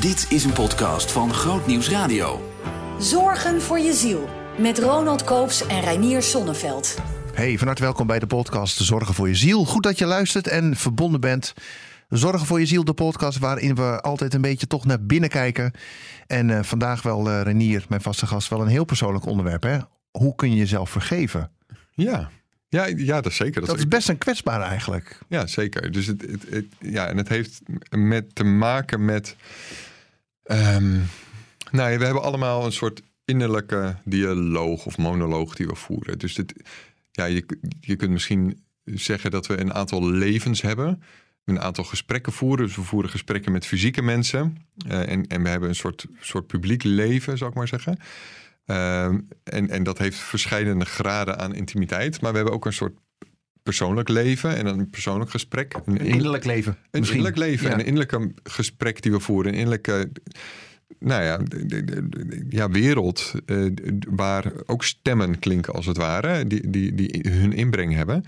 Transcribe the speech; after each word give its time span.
Dit 0.00 0.26
is 0.30 0.44
een 0.44 0.52
podcast 0.52 1.12
van 1.12 1.34
Groot 1.34 1.66
Nieuws 1.66 1.88
Radio. 1.88 2.52
Zorgen 2.98 3.62
voor 3.62 3.78
je 3.78 3.92
ziel. 3.92 4.28
Met 4.58 4.78
Ronald 4.78 5.24
Koops 5.24 5.66
en 5.66 5.80
Reinier 5.80 6.22
Sonneveld. 6.22 6.98
Hey, 7.34 7.58
van 7.58 7.66
harte 7.66 7.82
welkom 7.82 8.06
bij 8.06 8.18
de 8.18 8.26
podcast 8.26 8.76
Zorgen 8.76 9.14
voor 9.14 9.28
je 9.28 9.34
ziel. 9.34 9.64
Goed 9.64 9.82
dat 9.82 9.98
je 9.98 10.06
luistert 10.06 10.48
en 10.48 10.76
verbonden 10.76 11.20
bent. 11.20 11.54
Zorgen 12.08 12.46
voor 12.46 12.60
je 12.60 12.66
ziel, 12.66 12.84
de 12.84 12.94
podcast 12.94 13.38
waarin 13.38 13.74
we 13.74 14.00
altijd 14.00 14.34
een 14.34 14.40
beetje 14.40 14.66
toch 14.66 14.84
naar 14.84 15.02
binnen 15.02 15.30
kijken. 15.30 15.72
En 16.26 16.48
uh, 16.48 16.62
vandaag 16.62 17.02
wel, 17.02 17.28
uh, 17.28 17.42
Renier, 17.42 17.84
mijn 17.88 18.00
vaste 18.00 18.26
gast, 18.26 18.48
wel 18.48 18.60
een 18.60 18.66
heel 18.66 18.84
persoonlijk 18.84 19.26
onderwerp. 19.26 19.62
Hè? 19.62 19.78
Hoe 20.10 20.34
kun 20.34 20.50
je 20.50 20.56
jezelf 20.56 20.90
vergeven? 20.90 21.50
Ja, 21.90 22.30
ja, 22.68 22.86
ja, 22.86 23.20
dat 23.20 23.32
is 23.32 23.36
zeker. 23.36 23.60
Dat, 23.60 23.70
dat 23.70 23.78
is 23.78 23.88
best 23.88 24.08
een 24.08 24.18
kwetsbaar 24.18 24.60
eigenlijk. 24.60 25.18
Ja, 25.28 25.46
zeker. 25.46 25.92
Dus 25.92 26.06
het, 26.06 26.22
het, 26.22 26.44
het, 26.50 26.66
ja, 26.78 27.06
en 27.06 27.16
het 27.16 27.28
heeft 27.28 27.60
met 27.90 28.34
te 28.34 28.44
maken 28.44 29.04
met. 29.04 29.36
Um, 30.50 31.06
nou, 31.70 31.98
we 31.98 32.04
hebben 32.04 32.22
allemaal 32.22 32.64
een 32.64 32.72
soort 32.72 33.02
innerlijke 33.24 33.96
dialoog 34.04 34.86
of 34.86 34.98
monoloog 34.98 35.54
die 35.54 35.66
we 35.66 35.74
voeren. 35.74 36.18
Dus 36.18 36.40
ja, 37.10 37.24
je, 37.24 37.46
je 37.80 37.96
kunt 37.96 38.10
misschien 38.10 38.64
zeggen 38.84 39.30
dat 39.30 39.46
we 39.46 39.60
een 39.60 39.74
aantal 39.74 40.10
levens 40.10 40.62
hebben. 40.62 41.02
Een 41.44 41.60
aantal 41.60 41.84
gesprekken 41.84 42.32
voeren. 42.32 42.66
Dus 42.66 42.76
we 42.76 42.82
voeren 42.82 43.10
gesprekken 43.10 43.52
met 43.52 43.66
fysieke 43.66 44.02
mensen. 44.02 44.56
Uh, 44.86 45.08
en, 45.10 45.26
en 45.26 45.42
we 45.42 45.48
hebben 45.48 45.68
een 45.68 45.74
soort, 45.74 46.06
soort 46.20 46.46
publiek 46.46 46.82
leven, 46.82 47.38
zou 47.38 47.50
ik 47.50 47.56
maar 47.56 47.68
zeggen. 47.68 47.98
Uh, 48.66 49.04
en, 49.44 49.70
en 49.70 49.82
dat 49.82 49.98
heeft 49.98 50.18
verschillende 50.18 50.84
graden 50.84 51.38
aan 51.38 51.54
intimiteit. 51.54 52.20
Maar 52.20 52.30
we 52.30 52.36
hebben 52.36 52.54
ook 52.54 52.66
een 52.66 52.72
soort 52.72 52.98
persoonlijk 53.62 54.08
leven 54.08 54.56
en 54.56 54.66
een 54.66 54.90
persoonlijk 54.90 55.30
gesprek. 55.30 55.74
Een, 55.84 55.98
innerlijk 55.98 56.44
leven. 56.44 56.72
Een 56.72 57.00
misschien. 57.00 57.18
innerlijk 57.18 57.50
leven. 57.50 57.68
Ja. 57.68 57.74
Een 57.74 57.84
innerlijke 57.84 58.32
gesprek 58.42 59.02
die 59.02 59.12
we 59.12 59.20
voeren. 59.20 59.52
Een 59.52 59.58
innerlijke 59.58 60.10
nou 60.98 61.22
ja, 61.22 61.40
ja, 62.48 62.70
wereld 62.70 63.32
uh, 63.46 63.72
waar 64.08 64.52
ook 64.66 64.84
stemmen 64.84 65.38
klinken 65.38 65.74
als 65.74 65.86
het 65.86 65.96
ware, 65.96 66.46
die, 66.46 66.70
die, 66.70 66.94
die 66.94 67.24
hun 67.30 67.52
inbreng 67.52 67.94
hebben. 67.94 68.24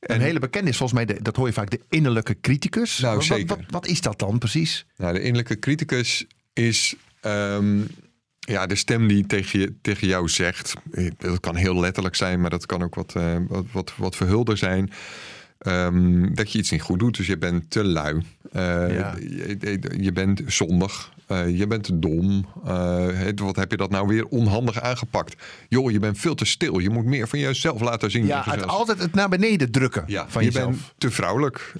En 0.00 0.14
een 0.14 0.20
hele 0.20 0.38
bekende 0.38 0.70
is 0.70 0.76
volgens 0.76 0.98
mij, 1.04 1.14
de, 1.14 1.22
dat 1.22 1.36
hoor 1.36 1.46
je 1.46 1.52
vaak, 1.52 1.70
de 1.70 1.80
innerlijke 1.88 2.40
criticus. 2.40 2.98
Nou, 2.98 3.14
wat, 3.14 3.24
zeker. 3.24 3.46
Wat, 3.46 3.58
wat, 3.68 3.86
is 3.86 4.00
dat 4.00 4.18
dan 4.18 4.38
precies? 4.38 4.86
Nou, 4.96 5.12
de 5.12 5.20
innerlijke 5.20 5.58
criticus 5.58 6.26
is 6.52 6.94
um, 7.22 7.86
ja, 8.50 8.66
de 8.66 8.74
stem 8.74 9.08
die 9.08 9.26
tegen, 9.26 9.60
je, 9.60 9.74
tegen 9.82 10.06
jou 10.06 10.28
zegt. 10.28 10.74
Dat 11.16 11.40
kan 11.40 11.56
heel 11.56 11.80
letterlijk 11.80 12.14
zijn, 12.14 12.40
maar 12.40 12.50
dat 12.50 12.66
kan 12.66 12.82
ook 12.82 12.94
wat, 12.94 13.14
uh, 13.16 13.36
wat, 13.48 13.64
wat, 13.72 13.92
wat 13.96 14.16
verhulder 14.16 14.56
zijn. 14.56 14.90
Um, 15.66 16.34
dat 16.34 16.52
je 16.52 16.58
iets 16.58 16.70
niet 16.70 16.82
goed 16.82 16.98
doet. 16.98 17.16
Dus 17.16 17.26
je 17.26 17.38
bent 17.38 17.70
te 17.70 17.84
lui. 17.84 18.14
Uh, 18.14 18.22
ja. 18.94 19.14
je, 19.18 19.78
je, 20.00 20.12
bent 20.12 20.42
zondig. 20.46 21.12
Uh, 21.28 21.58
je 21.58 21.66
bent 21.66 22.02
dom. 22.02 22.46
Uh, 22.66 23.28
wat 23.34 23.56
heb 23.56 23.70
je 23.70 23.76
dat 23.76 23.90
nou 23.90 24.06
weer 24.06 24.26
onhandig 24.26 24.80
aangepakt? 24.80 25.42
Joh, 25.68 25.90
je 25.90 25.98
bent 25.98 26.18
veel 26.18 26.34
te 26.34 26.44
stil. 26.44 26.78
Je 26.78 26.90
moet 26.90 27.04
meer 27.04 27.28
van 27.28 27.38
jezelf 27.38 27.80
laten 27.80 28.10
zien. 28.10 28.26
Ja, 28.26 28.42
het 28.46 28.66
altijd 28.66 28.98
het 28.98 29.14
naar 29.14 29.28
beneden 29.28 29.70
drukken 29.70 30.04
ja, 30.06 30.26
van 30.28 30.44
je 30.44 30.50
jezelf. 30.50 30.70
bent 30.70 30.94
te 30.98 31.10
vrouwelijk 31.10 31.72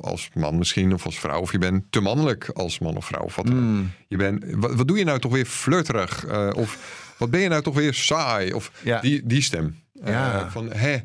als 0.00 0.30
man 0.34 0.58
misschien 0.58 0.94
of 0.94 1.04
als 1.04 1.18
vrouw. 1.18 1.40
Of 1.40 1.52
je 1.52 1.58
bent 1.58 1.84
te 1.90 2.00
mannelijk 2.00 2.50
als 2.54 2.78
man 2.78 2.96
of 2.96 3.06
vrouw. 3.06 3.22
Of 3.22 3.36
wat, 3.36 3.48
mm. 3.48 3.90
je 4.08 4.16
bent, 4.16 4.44
wat, 4.54 4.74
wat, 4.74 4.88
doe 4.88 4.98
je 4.98 5.04
nou 5.04 5.18
toch 5.18 5.32
weer 5.32 5.46
flirterig? 5.46 6.26
of 6.54 6.78
wat 7.18 7.30
ben 7.30 7.40
je 7.40 7.48
nou 7.48 7.62
toch 7.62 7.74
weer 7.74 7.94
saai? 7.94 8.52
Of 8.52 8.72
ja. 8.84 9.00
die, 9.00 9.22
die 9.24 9.42
stem. 9.42 9.76
Ja. 10.04 10.50
van, 10.50 10.72
hè... 10.72 10.96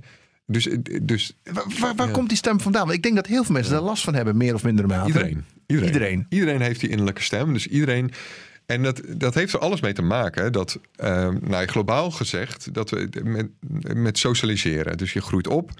Dus, 0.46 0.70
dus, 1.02 1.38
waar 1.44 1.96
waar, 1.96 2.08
ja. 2.08 2.14
komt 2.14 2.30
die 2.30 2.38
stem 2.38 2.60
vandaan? 2.60 2.84
Want 2.84 2.96
ik 2.96 3.04
denk 3.04 3.16
dat 3.16 3.28
heel 3.28 3.44
veel 3.44 3.54
mensen 3.54 3.74
daar 3.74 3.82
last 3.82 4.04
van 4.04 4.14
hebben, 4.14 4.38
meer 4.38 4.54
of 4.54 4.64
minder 4.64 4.88
mate. 4.88 5.08
Iedereen. 5.08 5.46
Iedereen. 5.68 5.94
Iedereen. 5.94 6.26
Iedereen 6.30 6.62
heeft 6.62 6.80
die 6.80 6.90
innerlijke 6.90 7.22
stem. 7.22 7.54
Dus 7.54 7.68
iedereen. 7.68 8.12
En 8.66 8.84
dat, 8.84 9.02
dat 9.18 9.34
heeft 9.34 9.54
er 9.54 9.60
alles 9.60 9.82
mee 9.82 9.94
te 9.94 10.02
maken 10.02 10.52
dat, 10.52 10.80
uh, 11.04 11.30
nou, 11.42 11.66
globaal 11.66 12.12
gezegd, 12.12 12.74
dat 12.74 12.90
we 12.90 13.10
met, 13.24 13.48
met 13.94 14.18
socialiseren. 14.18 14.98
Dus 14.98 15.14
je 15.14 15.22
groeit 15.22 15.48
op 15.48 15.72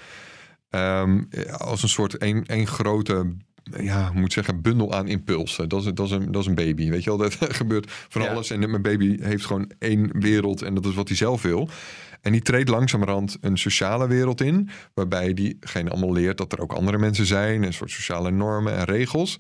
um, 0.70 1.30
als 1.58 1.84
een 1.84 1.90
soort 1.90 2.18
één, 2.18 2.46
één 2.46 2.68
grote 2.68 3.34
ja, 3.80 4.12
moet 4.14 4.34
zeggen, 4.34 4.62
bundel 4.62 4.94
aan 4.94 5.08
impulsen. 5.08 5.70
Dat 5.70 5.86
is, 5.86 5.94
dat, 5.94 6.06
is 6.06 6.12
een, 6.12 6.32
dat 6.32 6.42
is 6.42 6.48
een 6.48 6.56
baby, 6.56 6.90
weet 6.90 7.04
je 7.04 7.10
wel. 7.10 7.18
Dat 7.28 7.38
gebeurt 7.40 7.92
van 8.10 8.22
ja. 8.22 8.28
alles. 8.28 8.50
En 8.50 8.70
mijn 8.70 8.82
baby 8.82 9.18
heeft 9.22 9.46
gewoon 9.46 9.72
één 9.80 10.20
wereld 10.20 10.62
en 10.62 10.74
dat 10.74 10.86
is 10.86 10.94
wat 10.94 11.08
hij 11.08 11.18
zelf 11.18 11.42
wil. 11.42 11.70
En 12.24 12.32
die 12.32 12.42
treedt 12.42 12.70
langzamerhand 12.70 13.38
een 13.42 13.58
sociale 13.58 14.08
wereld 14.08 14.42
in, 14.42 14.70
waarbij 14.94 15.34
diegene 15.34 15.90
allemaal 15.90 16.14
leert 16.14 16.38
dat 16.38 16.52
er 16.52 16.60
ook 16.60 16.74
andere 16.74 16.98
mensen 16.98 17.26
zijn, 17.26 17.64
een 17.64 17.74
soort 17.74 17.92
sociale 17.92 18.32
normen 18.32 18.76
en 18.76 18.84
regels. 18.84 19.38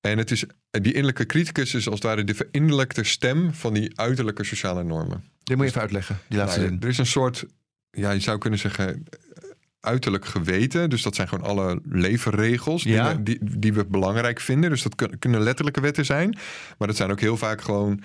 En 0.00 0.18
het 0.18 0.30
is, 0.30 0.44
die 0.70 0.92
innerlijke 0.92 1.26
criticus 1.26 1.74
is 1.74 1.86
als 1.86 1.94
het 1.94 2.04
ware 2.04 2.24
de 2.24 2.34
verinnerlijkte 2.34 3.04
stem 3.04 3.54
van 3.54 3.74
die 3.74 3.98
uiterlijke 3.98 4.44
sociale 4.44 4.84
normen. 4.84 5.24
Dit 5.42 5.56
moet 5.56 5.64
je 5.64 5.70
even 5.70 5.82
uitleggen, 5.82 6.18
die 6.28 6.38
laatste 6.38 6.58
nou, 6.60 6.70
zin. 6.70 6.80
Er 6.80 6.88
is 6.88 6.98
een 6.98 7.06
soort, 7.06 7.44
ja, 7.90 8.10
je 8.10 8.20
zou 8.20 8.38
kunnen 8.38 8.58
zeggen, 8.58 9.04
uiterlijk 9.80 10.24
geweten. 10.24 10.90
Dus 10.90 11.02
dat 11.02 11.14
zijn 11.14 11.28
gewoon 11.28 11.48
alle 11.48 11.80
levenregels 11.84 12.82
ja. 12.82 13.14
die, 13.14 13.38
die 13.42 13.72
we 13.72 13.84
belangrijk 13.84 14.40
vinden. 14.40 14.70
Dus 14.70 14.82
dat 14.82 15.18
kunnen 15.18 15.40
letterlijke 15.40 15.80
wetten 15.80 16.04
zijn. 16.04 16.38
Maar 16.78 16.88
dat 16.88 16.96
zijn 16.96 17.10
ook 17.10 17.20
heel 17.20 17.36
vaak 17.36 17.60
gewoon 17.60 18.02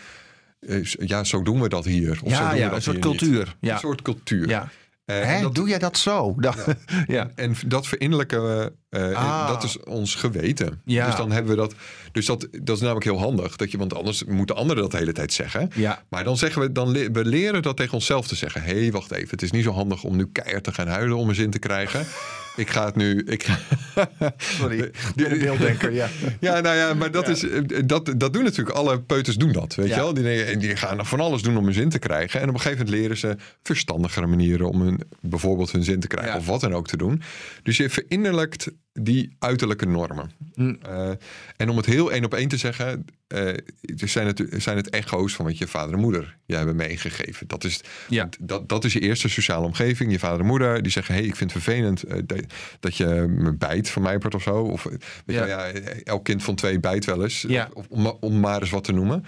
ja, 1.06 1.24
zo 1.24 1.42
doen 1.42 1.62
we 1.62 1.70
dat 1.70 1.86
hier. 1.86 2.20
Of 2.24 2.30
ja, 2.30 2.38
zo 2.38 2.50
doen 2.50 2.58
ja 2.58 2.64
we 2.64 2.70
dat 2.70 2.76
een 2.76 2.82
soort 2.82 3.00
cultuur. 3.00 3.56
Ja. 3.60 3.74
Een 3.74 3.80
soort 3.80 4.02
cultuur. 4.02 4.50
Ja. 4.50 4.70
Uh, 5.06 5.22
Hè, 5.22 5.42
dat, 5.42 5.56
doe 5.56 5.68
jij 5.68 5.80
dat 5.80 5.98
zo? 5.98 6.36
Ja. 6.40 6.54
ja. 7.08 7.32
En 7.36 7.56
dat 7.68 7.88
verinnerlijke, 7.88 8.74
uh, 8.96 9.16
ah. 9.16 9.48
dat 9.48 9.64
is 9.64 9.80
ons 9.80 10.16
geweten. 10.16 10.82
Ja. 10.86 11.06
Dus 11.06 11.16
dan 11.16 11.32
hebben 11.32 11.52
we 11.52 11.58
dat. 11.58 11.76
Dus 12.12 12.26
dat, 12.26 12.48
dat 12.62 12.76
is 12.76 12.82
namelijk 12.82 13.06
heel 13.06 13.20
handig. 13.20 13.56
Dat 13.56 13.72
je, 13.72 13.78
want 13.78 13.94
anders 13.94 14.24
moeten 14.24 14.56
anderen 14.56 14.84
dat 14.84 14.92
de 14.92 14.98
hele 14.98 15.12
tijd 15.12 15.34
zeggen. 15.34 15.70
Ja. 15.76 16.04
Maar 16.10 16.24
dan 16.24 16.38
zeggen 16.38 16.62
we, 16.62 16.72
dan 16.72 16.92
le 16.92 17.12
we 17.12 17.26
leren 17.26 17.62
dat 17.62 17.78
tegen 17.78 17.94
onszelf 17.94 18.28
te 18.28 18.36
zeggen. 18.36 18.62
Hé, 18.62 18.80
hey, 18.80 18.92
wacht 18.92 19.12
even. 19.12 19.30
Het 19.30 19.42
is 19.42 19.52
niet 19.52 19.64
zo 19.64 19.72
handig 19.72 20.04
om 20.04 20.16
nu 20.16 20.30
keihard 20.32 20.64
te 20.64 20.74
gaan 20.74 20.88
huilen 20.88 21.18
om 21.18 21.30
een 21.30 21.36
zin 21.36 21.50
te 21.50 21.60
krijgen. 21.60 22.06
ik 22.56 22.70
ga 22.70 22.86
het 22.86 22.96
nu. 22.96 23.24
Ik 23.26 23.44
ga... 23.44 23.60
Sorry, 24.38 24.78
de 25.16 25.38
beelddenker, 25.40 25.92
ja. 25.92 26.10
ja, 26.40 26.60
nou 26.60 26.76
ja, 26.76 26.94
maar 26.94 27.12
dat, 27.12 27.26
ja. 27.26 27.32
is, 27.32 27.46
dat, 27.86 28.14
dat 28.18 28.34
doen 28.34 28.44
natuurlijk 28.44 28.78
alle 28.78 29.02
peuters 29.02 29.36
doen 29.36 29.52
dat. 29.52 29.76
Weet 29.76 29.88
ja. 29.88 29.96
je 29.96 30.02
wel? 30.02 30.14
Die, 30.14 30.58
die 30.58 30.76
gaan 30.76 31.06
van 31.06 31.20
alles 31.20 31.42
doen 31.42 31.58
om 31.58 31.68
een 31.68 31.74
zin 31.74 31.90
te 31.90 32.00
krijgen. 32.00 32.42
En 32.42 32.48
op 32.48 32.54
een 32.54 32.62
gegeven 32.62 32.86
moment 32.86 33.02
leren 33.02 33.18
ze 33.18 33.36
verstandigere 33.64 34.28
manieren 34.28 34.70
om 34.70 34.82
hun, 34.82 35.02
bijvoorbeeld 35.22 35.72
hun 35.72 35.84
zin 35.84 36.00
te 36.00 36.08
krijgen. 36.08 36.34
Ja. 36.34 36.40
Of 36.40 36.46
wat 36.46 36.62
dan 36.62 36.74
ook 36.74 36.88
te 36.88 36.98
doen. 36.98 37.22
Dus 37.64 37.78
je 37.78 37.90
verinnerlijkt 37.90 38.72
die 38.94 39.36
uiterlijke 39.40 39.86
normen. 39.86 40.32
Mm. 40.56 40.80
Uh, 40.88 41.10
en 41.58 41.70
om 41.70 41.78
het 41.78 41.86
heel 41.86 42.12
één 42.12 42.26
op 42.26 42.34
één 42.34 42.48
te 42.48 42.58
zeggen, 42.58 43.06
uh, 43.28 43.54
zijn, 43.96 44.28
het, 44.28 44.44
zijn 44.50 44.78
het 44.78 44.90
echo's 44.90 45.36
van 45.36 45.46
wat 45.46 45.58
je 45.58 45.68
vader 45.68 45.94
en 45.94 46.00
moeder 46.00 46.38
je 46.46 46.56
hebben 46.56 46.76
meegegeven. 46.76 47.48
Dat 47.48 47.64
is, 47.64 47.82
ja. 48.10 48.30
dat, 48.40 48.70
dat 48.70 48.84
is 48.84 48.94
je 48.94 49.00
eerste 49.00 49.30
sociale 49.30 49.66
omgeving. 49.66 50.12
Je 50.12 50.20
vader 50.20 50.40
en 50.40 50.46
moeder 50.46 50.82
die 50.82 50.92
zeggen: 50.92 51.16
hey, 51.16 51.24
ik 51.24 51.36
vind 51.36 51.54
het 51.54 51.64
vervelend 51.64 52.10
uh, 52.10 52.40
dat 52.80 52.98
je 52.98 53.26
me 53.30 53.54
bijt 53.54 53.90
van 53.90 54.02
mij 54.02 54.18
part 54.18 54.36
of 54.36 54.42
zo. 54.42 54.56
Of 54.56 54.84
weet 54.84 55.02
ja. 55.26 55.44
Je, 55.44 55.50
ja, 55.50 55.82
elk 56.04 56.24
kind 56.24 56.44
van 56.44 56.56
twee 56.56 56.80
bijt 56.80 57.06
wel 57.06 57.24
eens. 57.24 57.46
Ja. 57.48 57.70
Of, 57.74 57.86
om, 57.90 58.06
om 58.06 58.40
maar 58.40 58.62
eens 58.62 58.70
wat 58.70 58.84
te 58.84 58.92
noemen. 58.92 59.26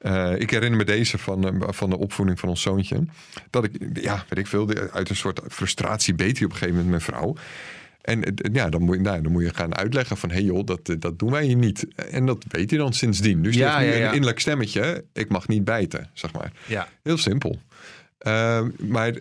Uh, 0.00 0.38
ik 0.38 0.50
herinner 0.50 0.78
me 0.78 0.84
deze 0.84 1.18
van, 1.18 1.64
van 1.68 1.90
de 1.90 1.98
opvoeding 1.98 2.40
van 2.40 2.48
ons 2.48 2.62
zoontje. 2.62 3.04
Dat 3.50 3.64
ik, 3.64 3.72
ja, 3.92 4.24
weet 4.28 4.38
ik 4.38 4.46
veel, 4.46 4.68
uit 4.92 5.08
een 5.08 5.16
soort 5.16 5.40
frustratie 5.48 6.14
beet 6.14 6.36
hij 6.36 6.46
op 6.46 6.52
een 6.52 6.58
gegeven 6.58 6.84
moment 6.84 6.90
mijn 6.90 7.00
vrouw. 7.00 7.36
En 8.02 8.34
ja, 8.52 8.68
dan 8.68 8.82
moet, 8.82 9.00
nou, 9.00 9.22
dan 9.22 9.32
moet 9.32 9.42
je 9.42 9.54
gaan 9.54 9.76
uitleggen 9.76 10.16
van... 10.16 10.28
hé 10.28 10.34
hey 10.34 10.44
joh, 10.44 10.66
dat, 10.66 10.94
dat 10.98 11.18
doen 11.18 11.30
wij 11.30 11.44
hier 11.44 11.56
niet. 11.56 11.86
En 12.10 12.26
dat 12.26 12.44
weet 12.48 12.70
hij 12.70 12.78
dan 12.78 12.92
sindsdien. 12.92 13.42
Dus 13.42 13.54
ja, 13.54 13.78
heeft 13.78 13.90
ja, 13.90 13.94
nu 13.94 14.00
ja. 14.00 14.08
een 14.08 14.14
innerlijk 14.14 14.40
stemmetje... 14.40 15.04
ik 15.12 15.28
mag 15.28 15.48
niet 15.48 15.64
bijten, 15.64 16.10
zeg 16.12 16.32
maar. 16.32 16.52
Ja. 16.66 16.88
Heel 17.02 17.18
simpel. 17.18 17.60
Uh, 18.26 18.62
maar... 18.78 19.12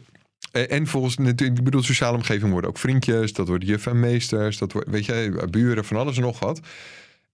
En 0.51 0.87
volgens 0.87 1.17
natuurlijk, 1.17 1.57
ik 1.59 1.63
bedoel, 1.63 1.83
sociale 1.83 2.17
omgeving 2.17 2.51
worden 2.51 2.69
ook 2.69 2.77
vriendjes, 2.77 3.33
dat 3.33 3.47
worden 3.47 3.67
juf 3.67 3.87
en 3.87 3.99
meesters, 3.99 4.57
dat 4.57 4.71
wordt, 4.71 4.89
weet 4.89 5.05
je, 5.05 5.47
buren, 5.49 5.85
van 5.85 5.97
alles 5.97 6.15
en 6.15 6.21
nog 6.21 6.39
wat. 6.39 6.59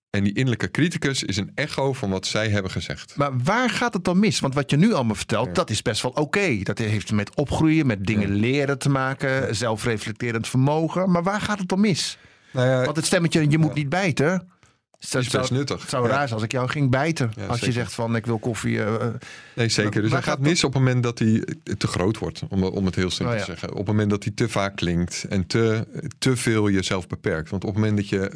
En 0.09 0.23
die 0.23 0.33
innerlijke 0.33 0.71
criticus 0.71 1.23
is 1.23 1.37
een 1.37 1.51
echo 1.55 1.93
van 1.93 2.09
wat 2.09 2.25
zij 2.25 2.49
hebben 2.49 2.71
gezegd. 2.71 3.15
Maar 3.15 3.37
waar 3.43 3.69
gaat 3.69 3.93
het 3.93 4.03
dan 4.03 4.19
mis? 4.19 4.39
Want 4.39 4.53
wat 4.53 4.71
je 4.71 4.77
nu 4.77 4.93
allemaal 4.93 5.15
vertelt, 5.15 5.47
ja. 5.47 5.53
dat 5.53 5.69
is 5.69 5.81
best 5.81 6.01
wel 6.01 6.11
oké. 6.11 6.21
Okay. 6.21 6.63
Dat 6.63 6.77
heeft 6.77 7.11
met 7.11 7.35
opgroeien, 7.35 7.87
met 7.87 8.05
dingen 8.05 8.33
ja. 8.33 8.39
leren 8.39 8.77
te 8.77 8.89
maken, 8.89 9.55
zelfreflecterend 9.55 10.47
vermogen. 10.47 11.11
Maar 11.11 11.23
waar 11.23 11.41
gaat 11.41 11.59
het 11.59 11.67
dan 11.67 11.79
mis? 11.79 12.17
Nou 12.51 12.67
ja, 12.67 12.83
Want 12.83 12.95
het 12.95 13.05
stemmetje, 13.05 13.49
je 13.49 13.57
moet 13.57 13.73
niet 13.73 13.89
bijten. 13.89 14.47
Dat 14.99 15.21
is 15.21 15.29
best 15.29 15.51
nuttig. 15.51 15.81
Het 15.81 15.89
zou 15.89 16.07
raar 16.07 16.27
zijn 16.27 16.33
als 16.33 16.43
ik 16.43 16.51
jou 16.51 16.69
ging 16.69 16.89
bijten. 16.89 17.31
Ja, 17.35 17.45
als 17.45 17.59
zeker. 17.59 17.73
je 17.73 17.79
zegt 17.79 17.93
van 17.93 18.15
ik 18.15 18.25
wil 18.25 18.39
koffie. 18.39 18.75
Uh, 18.75 19.05
nee, 19.55 19.69
zeker. 19.69 20.01
Dus 20.01 20.11
hij 20.11 20.21
gaat 20.21 20.39
mis 20.39 20.63
op 20.63 20.73
het 20.73 20.81
moment 20.81 21.03
dat 21.03 21.19
hij 21.19 21.43
te 21.77 21.87
groot 21.87 22.17
wordt. 22.17 22.41
Om, 22.49 22.63
om 22.63 22.85
het 22.85 22.95
heel 22.95 23.09
simpel 23.09 23.35
oh, 23.35 23.39
ja. 23.39 23.45
te 23.45 23.51
zeggen. 23.51 23.71
Op 23.71 23.77
het 23.77 23.87
moment 23.87 24.09
dat 24.09 24.23
hij 24.23 24.33
te 24.33 24.49
vaak 24.49 24.75
klinkt. 24.75 25.25
En 25.29 25.47
te, 25.47 25.87
te 26.17 26.35
veel 26.35 26.69
jezelf 26.69 27.07
beperkt. 27.07 27.49
Want 27.49 27.63
op 27.63 27.69
het 27.69 27.79
moment 27.79 27.97
dat 27.97 28.09
je 28.09 28.31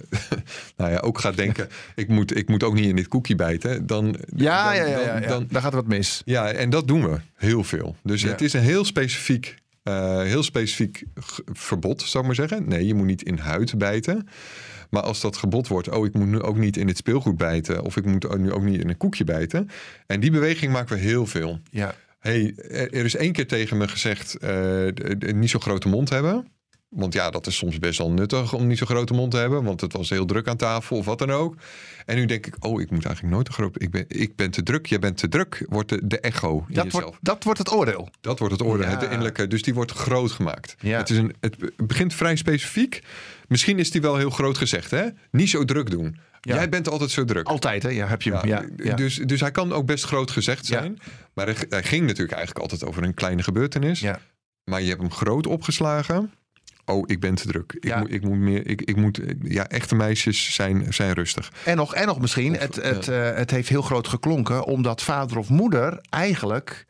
nou 0.82 0.94
ja, 0.94 1.00
ook 1.00 1.20
gaat 1.20 1.36
denken. 1.36 1.68
ik, 1.96 2.08
moet, 2.08 2.38
ik 2.38 2.50
moet 2.50 2.64
ook 2.64 2.74
niet 2.74 2.86
in 2.86 2.96
dit 2.96 3.08
koekje 3.08 3.36
bijten. 3.36 3.88
Dan, 3.88 4.16
ja, 4.36 4.66
dan, 4.66 4.76
ja, 4.76 5.00
ja, 5.00 5.20
dan, 5.20 5.30
dan, 5.30 5.48
dan 5.50 5.62
gaat 5.62 5.72
er 5.72 5.78
wat 5.78 5.88
mis. 5.88 6.22
Ja, 6.26 6.52
en 6.52 6.70
dat 6.70 6.88
doen 6.88 7.10
we 7.10 7.18
heel 7.36 7.64
veel. 7.64 7.96
Dus 8.04 8.24
het 8.24 8.42
is 8.42 8.54
een 8.54 8.62
heel 8.62 8.86
specifiek 8.86 9.60
Eh, 9.84 10.22
heel 10.22 10.44
specifiek 10.44 11.04
verbod, 11.54 12.02
zou 12.02 12.18
ik 12.18 12.26
maar 12.26 12.48
zeggen. 12.48 12.68
Nee, 12.68 12.88
je 12.88 12.94
moet 12.94 13.06
niet 13.06 13.24
in 13.24 13.38
huid 13.38 13.78
bijten. 13.78 14.28
Maar 14.90 15.02
als 15.02 15.22
dat 15.22 15.38
gebod 15.38 15.68
wordt, 15.68 15.90
oh, 15.90 16.06
ik 16.06 16.14
moet 16.14 16.28
nu 16.28 16.42
ook 16.42 16.58
niet 16.58 16.78
in 16.78 16.88
het 16.88 16.98
speelgoed 16.98 17.38
bijten. 17.38 17.84
Of 17.84 17.98
ik 17.98 18.06
moet 18.06 18.38
nu 18.38 18.52
ook 18.52 18.64
niet 18.64 18.82
in 18.82 18.90
een 18.90 18.98
koekje 18.98 19.24
bijten. 19.24 19.70
En 20.08 20.20
die 20.20 20.32
beweging 20.32 20.72
maken 20.72 20.96
we 20.96 21.02
heel 21.02 21.26
veel. 21.26 21.60
Ja. 21.70 21.96
hey, 22.20 22.54
er 22.70 23.06
is 23.06 23.16
één 23.16 23.32
keer 23.32 23.48
tegen 23.48 23.78
me 23.78 23.88
gezegd, 23.88 24.36
eh, 24.38 24.88
niet 25.34 25.50
zo'n 25.50 25.62
grote 25.62 25.88
mond 25.88 26.10
hebben. 26.10 26.48
Want 26.96 27.14
ja, 27.14 27.30
dat 27.30 27.48
is 27.48 27.56
soms 27.56 27.80
best 27.80 27.98
wel 27.98 28.12
nuttig 28.12 28.54
om 28.54 28.68
niet 28.68 28.78
zo'n 28.78 28.88
grote 28.88 29.14
mond 29.14 29.32
te 29.32 29.38
hebben. 29.38 29.64
Want 29.64 29.82
het 29.82 29.94
was 29.94 30.10
heel 30.10 30.26
druk 30.26 30.48
aan 30.48 30.58
tafel 30.58 30.98
of 30.98 31.06
wat 31.06 31.20
dan 31.20 31.32
ook. 31.32 31.56
En 32.06 32.16
nu 32.16 32.26
denk 32.26 32.46
ik, 32.48 32.56
oh, 32.60 32.82
ik 32.82 32.92
moet 32.92 33.06
eigenlijk 33.06 33.34
nooit 33.36 33.46
te 33.46 33.52
groot... 33.52 33.82
Ik 33.82 33.92
ben, 33.92 34.06
ik 34.08 34.36
ben 34.36 34.52
te 34.52 34.64
druk, 34.64 34.86
jij 34.86 35.00
bent 35.00 35.18
te 35.18 35.28
druk. 35.28 35.66
Wordt 35.70 35.90
de, 35.90 36.08
de 36.08 36.20
echo 36.20 36.66
in 36.68 36.74
Dat, 36.74 36.84
jezelf. 36.84 37.04
wordt, 37.04 37.18
dat 37.22 37.44
wordt 37.44 37.60
het 37.60 37.72
oordeel. 37.72 38.10
Dat 38.22 38.40
wordt 38.40 38.54
het 38.54 38.64
oordeel, 38.64 38.90
Ja. 38.90 39.02
innerlijke. 39.04 39.48
Dus 39.48 39.62
die 39.62 39.74
wordt 39.74 39.92
groot 39.92 40.32
gemaakt. 40.32 40.76
Ja. 40.80 40.98
Het, 40.98 41.10
is 41.10 41.18
een, 41.18 41.36
het 41.40 41.56
begint 41.88 42.14
vrij 42.14 42.36
specifiek. 42.36 43.04
Misschien 43.48 43.80
is 43.80 43.92
die 43.92 44.02
wel 44.02 44.18
heel 44.18 44.30
groot 44.30 44.58
gezegd, 44.58 44.92
hè? 44.92 45.06
Niet 45.32 45.50
zo 45.50 45.66
druk 45.66 45.90
doen. 45.90 46.18
Ja. 46.42 46.56
Jij 46.56 46.70
bent 46.70 46.90
altijd 46.90 47.12
zo 47.12 47.26
druk. 47.26 47.48
Altijd, 47.48 47.84
hè? 47.84 47.90
Ja, 47.90 48.08
heb 48.08 48.22
je. 48.22 48.40
Ja, 48.44 48.64
ja. 48.78 48.94
Dus, 48.96 49.16
dus 49.16 49.40
hij 49.42 49.52
kan 49.52 49.74
ook 49.74 49.86
best 49.86 50.04
groot 50.06 50.32
gezegd 50.32 50.68
Ja. 50.68 50.80
zijn. 50.80 51.00
Maar 51.34 51.46
hij, 51.46 51.56
hij 51.70 51.84
ging 51.84 52.02
natuurlijk 52.06 52.32
eigenlijk 52.38 52.60
altijd 52.72 52.90
over 52.90 53.04
een 53.04 53.14
kleine 53.14 53.44
gebeurtenis. 53.44 54.00
Ja. 54.00 54.20
Maar 54.64 54.82
je 54.82 54.88
hebt 54.90 55.02
hem 55.02 55.12
groot 55.12 55.48
opgeslagen. 55.48 56.32
Oh, 56.92 57.04
ik 57.06 57.20
ben 57.20 57.36
te 57.36 57.48
druk. 57.48 57.74
Ik, 57.74 57.84
Ja. 57.86 58.00
moet, 58.00 58.12
ik 58.14 58.24
moet 58.24 58.38
meer. 58.38 58.68
Ik, 58.68 58.82
ik 58.82 58.96
moet. 58.96 59.22
Ja, 59.42 59.68
echte 59.68 59.96
meisjes 59.96 60.54
zijn, 60.54 60.94
zijn 60.94 61.14
rustig. 61.14 61.52
En 61.66 61.76
nog, 61.78 61.94
en 61.96 62.06
nog 62.08 62.20
misschien, 62.20 62.52
Of, 62.54 62.60
het, 62.62 62.76
het, 62.76 63.08
eh, 63.08 63.32
het 63.36 63.52
heeft 63.52 63.70
heel 63.70 63.82
groot 63.82 64.08
geklonken, 64.08 64.66
omdat 64.66 65.02
vader 65.02 65.38
of 65.38 65.50
moeder 65.50 66.00
eigenlijk 66.10 66.86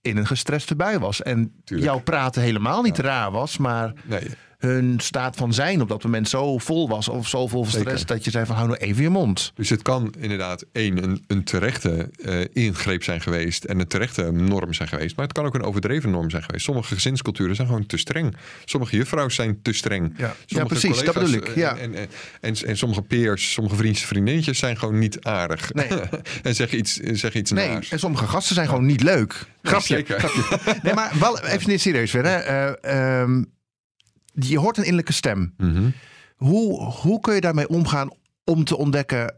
in 0.00 0.16
een 0.16 0.26
gestreste 0.26 0.76
bui 0.76 0.98
was. 0.98 1.22
En 1.22 1.60
Tuurlijk. 1.64 1.90
jouw 1.90 2.00
praten 2.02 2.42
helemaal 2.42 2.82
niet 2.82 2.98
raar 2.98 3.30
was, 3.30 3.58
maar 3.58 3.92
Nee, 4.04 4.28
hun 4.66 5.00
staat 5.00 5.36
van 5.36 5.54
zijn 5.54 5.80
op 5.80 5.88
dat 5.88 6.02
moment 6.02 6.28
zo 6.28 6.58
vol 6.58 6.88
was 6.88 7.08
of 7.08 7.28
zo 7.28 7.46
vol 7.46 7.64
stress 7.64 7.86
Zeker. 7.86 8.06
dat 8.06 8.24
je 8.24 8.30
zei 8.30 8.46
van 8.46 8.56
hou 8.56 8.68
nou 8.68 8.80
even 8.80 9.02
je 9.02 9.08
mond. 9.08 9.52
Dus 9.54 9.70
het 9.70 9.82
kan 9.82 10.14
inderdaad 10.18 10.64
één, 10.72 11.02
een, 11.02 11.24
een 11.26 11.44
terechte 11.44 12.10
eh, 12.24 12.40
ingreep 12.52 13.02
zijn 13.02 13.20
geweest 13.20 13.64
en 13.64 13.80
een 13.80 13.86
terechte 13.86 14.32
norm 14.32 14.72
zijn 14.72 14.88
geweest. 14.88 15.16
Maar 15.16 15.24
het 15.24 15.34
kan 15.34 15.46
ook 15.46 15.54
een 15.54 15.62
overdreven 15.62 16.10
norm 16.10 16.30
zijn 16.30 16.42
geweest. 16.42 16.64
Sommige 16.64 16.94
gezinsculturen 16.94 17.56
zijn 17.56 17.66
gewoon 17.66 17.86
te 17.86 17.96
streng. 17.96 18.36
Sommige 18.64 18.96
juffrouws 18.96 19.34
zijn 19.34 19.62
te 19.62 19.72
streng. 19.72 20.14
Ja. 20.46 20.64
Precies, 20.64 21.02
dat 21.02 21.14
bedoel 21.14 21.32
ik, 21.32 21.54
ja. 21.54 21.76
En, 21.76 21.94
en, 21.94 22.08
en, 22.40 22.54
en 22.66 22.76
sommige 22.76 23.02
peers, 23.02 23.52
sommige 23.52 23.76
vriendjes, 23.76 24.06
vriendinnetjes 24.06 24.58
zijn 24.58 24.78
gewoon 24.78 24.98
niet 24.98 25.24
aardig. 25.24 25.72
Nee. 25.72 25.88
en 26.42 26.54
zeggen 26.54 26.78
iets, 26.78 26.94
zeggen 26.94 27.40
iets 27.40 27.50
Nee, 27.50 27.68
naars. 27.68 27.90
en 27.90 27.98
sommige 27.98 28.26
gasten 28.26 28.54
zijn 28.54 28.68
gewoon 28.68 28.86
niet 28.86 29.02
leuk. 29.02 29.46
Grapje. 29.62 29.94
zeker. 29.94 30.18
grapje. 30.18 30.80
Nee, 30.82 30.94
maar 30.94 31.12
wel 31.20 31.40
even 31.40 31.70
niet 31.70 31.80
serieus. 31.80 32.14
Eh, 32.14 33.20
ehm, 33.20 33.42
je 34.38 34.58
hoort 34.58 34.76
een 34.76 34.82
innerlijke 34.82 35.12
stem. 35.12 35.54
Mhm. 35.56 35.90
Hoe, 36.36 36.82
hoe 36.82 37.20
kun 37.20 37.34
je 37.34 37.40
daarmee 37.40 37.68
omgaan 37.68 38.10
om 38.44 38.64
te 38.64 38.76
ontdekken 38.76 39.34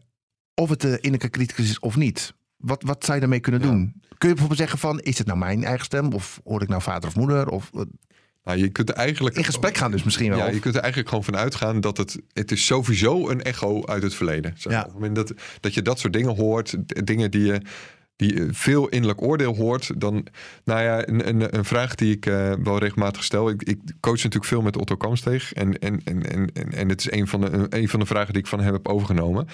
of 0.55 0.69
het 0.69 0.81
de 0.81 0.89
innerlijke 1.01 1.31
criticus 1.31 1.71
is 1.71 1.79
of 1.79 1.97
niet? 1.97 2.35
Wat, 2.57 2.83
wat 2.83 3.01
zou 3.05 3.15
je 3.15 3.21
daarmee 3.21 3.41
kunnen 3.41 3.61
Ja. 3.61 3.67
doen? 3.67 3.93
Kun 4.19 4.29
je 4.29 4.35
bijvoorbeeld 4.35 4.59
zeggen 4.61 4.79
van, 4.79 5.01
is 5.01 5.19
het 5.19 5.27
nou 5.27 5.39
mijn 5.39 5.65
eigen 5.65 5.85
stem? 5.85 6.13
Of 6.13 6.41
hoor 6.45 6.63
ik 6.63 6.69
nou 6.69 6.83
vader 6.83 7.09
of 7.09 7.17
moeder? 7.17 7.49
Of 7.49 7.71
eh, 7.75 7.81
Nou, 8.45 8.59
je 8.61 8.69
kunt 8.69 8.89
er 8.89 8.95
eigenlijk 8.95 9.37
in 9.37 9.45
gesprek 9.45 9.77
gaan 9.77 9.91
dus 9.91 10.03
misschien 10.03 10.29
wel. 10.31 10.39
Ja, 10.39 10.47
Of- 10.47 10.55
je 10.55 10.61
kunt 10.61 10.75
er 10.75 10.81
eigenlijk 10.81 11.09
gewoon 11.11 11.25
van 11.25 11.37
uitgaan 11.37 11.81
dat 11.81 11.97
het, 11.97 12.19
het 12.33 12.51
is 12.53 12.67
sowieso 12.67 13.29
een 13.29 13.43
echo 13.43 13.87
uit 13.87 14.03
het 14.03 14.15
verleden. 14.15 14.53
Zeg. 14.57 14.73
Ja. 14.73 14.79
Op 14.79 14.85
het 14.85 14.95
moment 14.95 15.15
dat, 15.15 15.33
dat 15.61 15.75
je 15.75 15.83
dat 15.83 15.99
soort 15.99 16.13
dingen 16.13 16.37
hoort, 16.37 16.77
dingen 17.07 17.31
die 17.31 17.45
je 17.45 17.61
die 18.19 18.35
je 18.35 18.49
veel 18.51 18.89
innerlijk 18.89 19.23
oordeel 19.23 19.55
hoort, 19.57 19.91
dan, 20.01 20.27
nou 20.65 20.81
ja, 20.83 21.09
een, 21.09 21.29
een, 21.29 21.57
een 21.57 21.65
vraag 21.65 21.95
die 21.95 22.15
ik 22.15 22.27
eh, 22.27 22.53
wel 22.63 22.79
regelmatig 22.79 23.25
stel. 23.25 23.49
Ik, 23.51 23.63
ik 23.63 23.79
coach 24.01 24.17
natuurlijk 24.17 24.45
veel 24.45 24.63
met 24.63 24.77
Otto 24.77 24.97
Kamsteeg 24.97 25.53
en, 25.53 25.79
en, 25.79 26.01
en, 26.05 26.23
en, 26.31 26.51
en, 26.53 26.73
en 26.73 26.89
het 26.89 27.01
is 27.01 27.11
een 27.11 27.27
van, 27.29 27.41
de, 27.41 27.67
een 27.69 27.89
van 27.89 28.01
de 28.01 28.07
vragen 28.07 28.33
die 28.33 28.43
ik 28.43 28.49
van 28.49 28.61
hem 28.61 28.73
heb 28.73 28.89
overgenomen. 28.89 29.47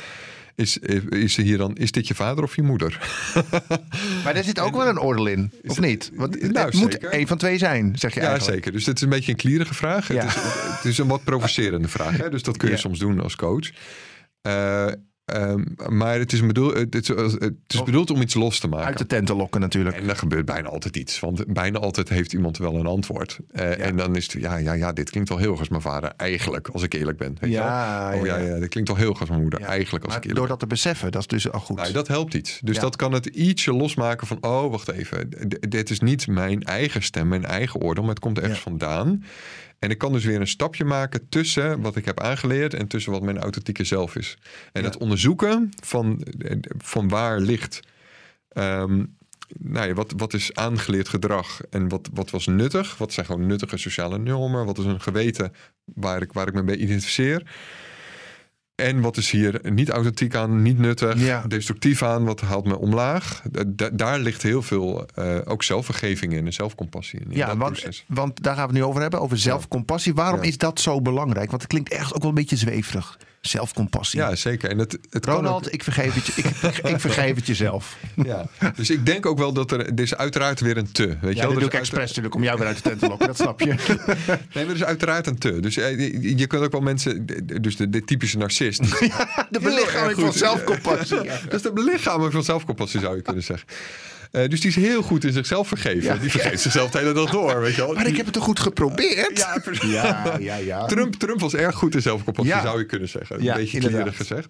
Is, 0.56 0.78
is 1.08 1.36
hier 1.36 1.58
dan, 1.58 1.74
is 1.76 1.90
dit 1.92 2.08
je 2.08 2.14
vader 2.14 2.44
of 2.44 2.56
je 2.56 2.62
moeder? 2.62 2.98
Maar 4.24 4.34
er 4.36 4.44
zit 4.44 4.60
ook 4.60 4.76
wel 4.76 4.86
een 4.86 5.00
oordeel 5.00 5.26
in, 5.26 5.52
of 5.66 5.80
niet? 5.80 6.10
Want 6.14 6.42
het 6.42 6.52
Nou, 6.52 6.76
moet 6.76 6.92
zeker. 6.92 7.08
één 7.10 7.26
van 7.26 7.38
twee 7.38 7.58
zijn, 7.58 7.98
zeg 7.98 8.14
je 8.14 8.20
Ja, 8.20 8.26
eigenlijk. 8.26 8.54
zeker. 8.56 8.72
Dus 8.72 8.86
het 8.86 8.96
is 8.96 9.02
een 9.02 9.08
beetje 9.08 9.30
een 9.30 9.38
klierige 9.38 9.74
vraag. 9.74 10.08
Ja. 10.12 10.24
Het, 10.24 10.36
is, 10.36 10.42
het 10.76 10.84
is 10.84 10.98
een 10.98 11.06
wat 11.08 11.24
provocerende 11.24 11.88
vraag. 11.88 12.16
Hè? 12.16 12.30
Dus 12.30 12.42
dat 12.42 12.56
kun 12.56 12.68
je 12.68 12.74
Ja. 12.74 12.80
soms 12.80 12.98
doen 12.98 13.20
als 13.20 13.36
coach. 13.36 13.70
Eh, 14.42 14.86
ehm, 15.24 15.62
maar 15.88 16.18
het 16.18 16.32
is, 16.32 16.46
bedoeld, 16.46 16.74
het, 16.74 16.94
is, 16.94 17.08
het 17.08 17.54
is 17.66 17.82
bedoeld 17.82 18.10
om 18.10 18.20
iets 18.20 18.34
los 18.34 18.58
te 18.60 18.68
maken. 18.68 18.86
Uit 18.86 18.98
de 18.98 19.06
tent 19.06 19.26
te 19.26 19.34
lokken 19.34 19.60
natuurlijk. 19.60 19.96
En 19.96 20.08
er 20.08 20.16
gebeurt 20.16 20.44
bijna 20.44 20.68
altijd 20.68 20.96
iets. 20.96 21.20
Want 21.20 21.52
bijna 21.52 21.78
altijd 21.78 22.08
heeft 22.08 22.32
iemand 22.32 22.58
wel 22.58 22.74
een 22.74 22.86
antwoord. 22.86 23.38
Eh, 23.50 23.86
En 23.86 23.96
dan 23.96 24.16
is 24.16 24.32
het, 24.32 24.42
ja, 24.42 24.56
ja, 24.56 24.72
ja, 24.72 24.92
dit 24.92 25.10
klinkt 25.10 25.28
wel 25.28 25.38
heel 25.38 25.50
erg 25.50 25.58
als 25.58 25.68
mijn 25.68 25.82
vader. 25.82 26.12
Eigenlijk, 26.16 26.68
als 26.68 26.82
ik 26.82 26.92
eerlijk 26.94 27.18
ben. 27.18 27.36
Weet 27.40 27.50
je 27.50 27.56
Ja, 27.56 28.08
wel? 28.10 28.18
Oh 28.20 28.26
ja, 28.26 28.36
ja, 28.36 28.58
dit 28.58 28.68
klinkt 28.68 28.88
wel 28.90 28.98
heel 28.98 29.10
erg 29.10 29.20
als 29.20 29.28
mijn 29.28 29.40
moeder. 29.40 29.60
Ja. 29.60 29.66
Eigenlijk, 29.66 30.04
als 30.04 30.12
Maar 30.14 30.22
ik 30.22 30.28
eerlijk 30.28 30.40
door 30.40 30.58
dat 30.58 30.60
te 30.68 30.74
beseffen, 30.74 31.12
dat 31.12 31.20
is 31.20 31.26
dus 31.26 31.50
al 31.52 31.60
goed. 31.60 31.76
nou, 31.76 31.92
dat 31.92 32.08
helpt 32.08 32.34
iets. 32.34 32.60
Dus 32.62 32.78
dat 32.78 32.96
kan 32.96 33.12
het 33.12 33.26
ietsje 33.26 33.72
losmaken 33.72 34.26
van... 34.26 34.38
oh, 34.40 34.70
wacht 34.70 34.90
even. 34.90 35.28
Dit 35.68 35.90
is 35.90 36.00
niet 36.00 36.26
mijn 36.26 36.62
eigen 36.62 37.02
stem, 37.02 37.28
mijn 37.28 37.44
eigen 37.44 37.80
oordeel... 37.80 38.02
maar 38.02 38.14
het 38.14 38.22
komt 38.22 38.38
ergens 38.38 38.60
vandaan. 38.60 39.24
En 39.84 39.90
ik 39.90 39.98
kan 39.98 40.12
dus 40.12 40.24
weer 40.24 40.40
een 40.40 40.46
stapje 40.46 40.84
maken 40.84 41.28
tussen 41.28 41.80
wat 41.80 41.96
ik 41.96 42.04
heb 42.04 42.20
aangeleerd... 42.20 42.74
en 42.74 42.86
tussen 42.86 43.12
wat 43.12 43.22
mijn 43.22 43.38
authentieke 43.38 43.84
zelf 43.84 44.16
is. 44.16 44.38
En 44.72 44.82
Ja. 44.82 44.88
het 44.88 44.96
onderzoeken 44.96 45.70
van, 45.82 46.26
van 46.78 47.08
waar 47.08 47.40
ligt... 47.40 47.80
ehm, 48.48 49.04
nou 49.58 49.86
ja, 49.88 49.94
wat, 49.94 50.12
wat 50.16 50.34
is 50.34 50.54
aangeleerd 50.54 51.08
gedrag 51.08 51.60
en 51.70 51.88
wat, 51.88 52.08
wat 52.12 52.30
was 52.30 52.46
nuttig? 52.46 52.98
Wat 52.98 53.12
zijn 53.12 53.26
gewoon 53.26 53.46
nuttige 53.46 53.76
sociale 53.76 54.18
normen? 54.18 54.66
Wat 54.66 54.78
is 54.78 54.84
een 54.84 55.00
geweten 55.00 55.52
waar 55.84 56.22
ik, 56.22 56.32
waar 56.32 56.48
ik 56.48 56.54
me 56.54 56.62
mee 56.62 56.76
identificeer? 56.76 57.42
En 58.74 59.00
wat 59.00 59.16
is 59.16 59.30
hier 59.30 59.60
niet 59.62 59.90
authentiek 59.90 60.34
aan, 60.34 60.62
niet 60.62 60.78
nuttig, 60.78 61.20
Ja. 61.20 61.44
destructief 61.48 62.02
aan, 62.02 62.24
wat 62.24 62.40
haalt 62.40 62.64
me 62.66 62.78
omlaag? 62.78 63.42
Da- 63.50 63.62
da- 63.66 63.90
daar 63.92 64.18
ligt 64.18 64.42
heel 64.42 64.62
veel 64.62 65.06
eh, 65.14 65.38
ook 65.44 65.62
zelfvergeving 65.62 66.32
in 66.32 66.46
en 66.46 66.52
zelfcompassie 66.52 67.20
in. 67.20 67.30
in 67.30 67.36
Ja, 67.36 67.56
want, 67.56 67.84
want 68.06 68.42
daar 68.42 68.54
gaan 68.54 68.66
we 68.66 68.70
het 68.72 68.80
nu 68.80 68.84
over 68.88 69.00
hebben, 69.00 69.20
over 69.20 69.38
zelfcompassie. 69.38 70.14
Waarom 70.14 70.40
Ja. 70.42 70.46
is 70.48 70.58
dat 70.58 70.80
zo 70.80 71.00
belangrijk? 71.00 71.50
Want 71.50 71.62
het 71.62 71.70
klinkt 71.70 71.90
echt 71.92 72.14
ook 72.14 72.20
wel 72.20 72.28
een 72.28 72.34
beetje 72.36 72.56
zweverig. 72.56 73.18
Zelfcompassie. 73.46 74.18
Ja, 74.20 74.34
zeker. 74.36 74.70
En 74.70 74.78
het, 74.78 74.98
het 75.10 75.26
Ronald, 75.26 75.66
ook- 75.66 75.72
ik, 75.72 75.82
vergeef 75.82 76.14
het 76.14 76.26
je, 76.26 76.32
ik, 76.68 76.78
ik 76.78 77.00
vergeef 77.00 77.34
het 77.36 77.46
jezelf. 77.46 77.96
ja. 78.24 78.46
Dus 78.76 78.90
ik 78.90 79.06
denk 79.06 79.26
ook 79.26 79.38
wel 79.38 79.52
dat 79.52 79.70
er, 79.70 79.86
er 79.86 80.00
is 80.00 80.16
uiteraard 80.16 80.60
weer 80.60 80.76
een 80.76 80.92
te. 80.92 81.06
Weet 81.06 81.34
je 81.34 81.40
wel? 81.40 81.50
dat 81.50 81.58
doe 81.58 81.68
ik 81.68 81.74
expres 81.74 82.08
natuurlijk 82.08 82.34
om 82.34 82.42
jou 82.42 82.58
weer 82.58 82.66
uit 82.66 82.76
de 82.76 82.82
tent 82.82 82.98
te 82.98 83.08
lokken. 83.08 83.26
Dat 83.26 83.36
snap 83.36 83.60
je. 83.60 83.74
Nee, 84.54 84.64
maar 84.64 84.74
er 84.74 84.80
is 84.80 84.84
uiteraard 84.84 85.26
een 85.26 85.38
te. 85.38 85.60
Dus 85.60 85.76
eh, 85.76 85.98
je, 85.98 86.38
je 86.38 86.46
kunt 86.46 86.62
ook 86.62 86.72
wel 86.72 86.80
mensen, 86.80 87.26
dus 87.62 87.76
de, 87.76 87.88
de 87.90 88.04
typische 88.04 88.38
narcist. 88.38 88.80
De 89.50 89.60
belichaming 89.60 90.20
van 90.20 90.32
zelfcompassie. 90.32 91.22
Ja. 91.22 91.38
Dat 91.44 91.54
is 91.54 91.62
de 91.62 91.72
belichaming 91.72 92.32
van 92.32 92.44
zelfcompassie, 92.44 93.00
zou 93.00 93.16
je 93.16 93.22
kunnen 93.22 93.42
zeggen. 93.42 93.68
Eh, 94.34 94.48
dus 94.48 94.60
die 94.60 94.70
is 94.70 94.76
heel 94.76 95.02
goed 95.02 95.24
in 95.24 95.32
zichzelf 95.32 95.68
vergeven. 95.68 96.02
Ja. 96.02 96.16
Die 96.16 96.30
vergeet 96.30 96.60
zichzelf 96.60 96.90
de 96.90 96.98
hele 96.98 97.12
dag 97.12 97.30
door, 97.30 97.60
weet 97.60 97.74
je 97.74 97.80
wel. 97.80 97.94
Maar 97.94 98.06
ik 98.06 98.16
heb 98.16 98.24
het 98.24 98.34
toch 98.34 98.44
goed 98.44 98.60
geprobeerd? 98.60 99.38
Ja, 99.38 99.62
ja, 99.80 100.36
ja. 100.40 100.56
ja. 100.56 100.86
Trump, 100.86 101.14
Trump 101.14 101.40
was 101.40 101.54
erg 101.54 101.74
goed 101.74 101.94
in 101.94 102.02
zelfcompassie, 102.02 102.54
Ja. 102.54 102.62
zou 102.62 102.78
je 102.78 102.84
kunnen 102.86 103.08
zeggen. 103.08 103.48
Een 103.48 103.54
beetje 103.54 103.78
klierig 103.78 104.16
gezegd. 104.16 104.48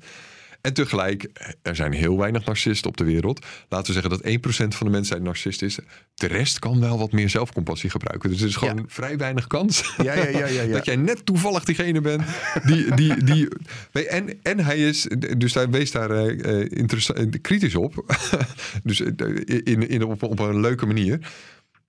En 0.65 0.73
tegelijk, 0.73 1.29
er 1.63 1.77
zijn 1.77 1.93
heel 1.93 2.19
weinig 2.19 2.45
narcisten 2.45 2.89
op 2.91 2.97
de 2.97 3.05
wereld. 3.05 3.47
Laten 3.69 3.95
we 3.95 4.01
zeggen 4.01 4.11
dat 4.11 4.65
1% 4.73 4.77
van 4.77 4.87
de 4.87 4.93
mensheid 4.93 5.23
narcist 5.23 5.63
is. 5.63 5.79
De 6.15 6.27
rest 6.27 6.59
kan 6.59 6.81
wel 6.81 6.99
wat 6.99 7.13
meer 7.13 7.29
zelfcompassie 7.31 7.91
gebruiken. 7.91 8.31
Dus 8.31 8.41
er 8.41 8.47
is 8.47 8.57
gewoon 8.57 8.77
Ja. 8.77 8.83
vrij 8.87 9.17
weinig 9.17 9.47
kans 9.47 9.95
Ja, 9.97 10.15
ja, 10.15 10.29
ja, 10.29 10.47
ja, 10.47 10.63
ja. 10.63 10.73
dat 10.77 10.85
jij 10.85 10.97
net 10.97 11.27
toevallig 11.27 11.65
diegene 11.65 12.01
bent. 12.01 12.23
Die, 12.65 12.95
die, 12.95 13.25
die, 13.25 13.49
en, 13.93 14.43
en 14.43 14.61
hij 14.61 14.79
is, 14.79 15.07
dus 15.39 15.55
hij 15.55 15.69
wees 15.71 15.91
daar 15.91 16.11
eh, 16.11 17.29
kritisch 17.41 17.75
op. 17.75 18.17
dus 18.83 19.01
in, 19.01 19.89
in, 19.89 20.05
op, 20.05 20.23
op 20.23 20.39
een 20.39 20.61
leuke 20.61 20.87
manier. 20.87 21.19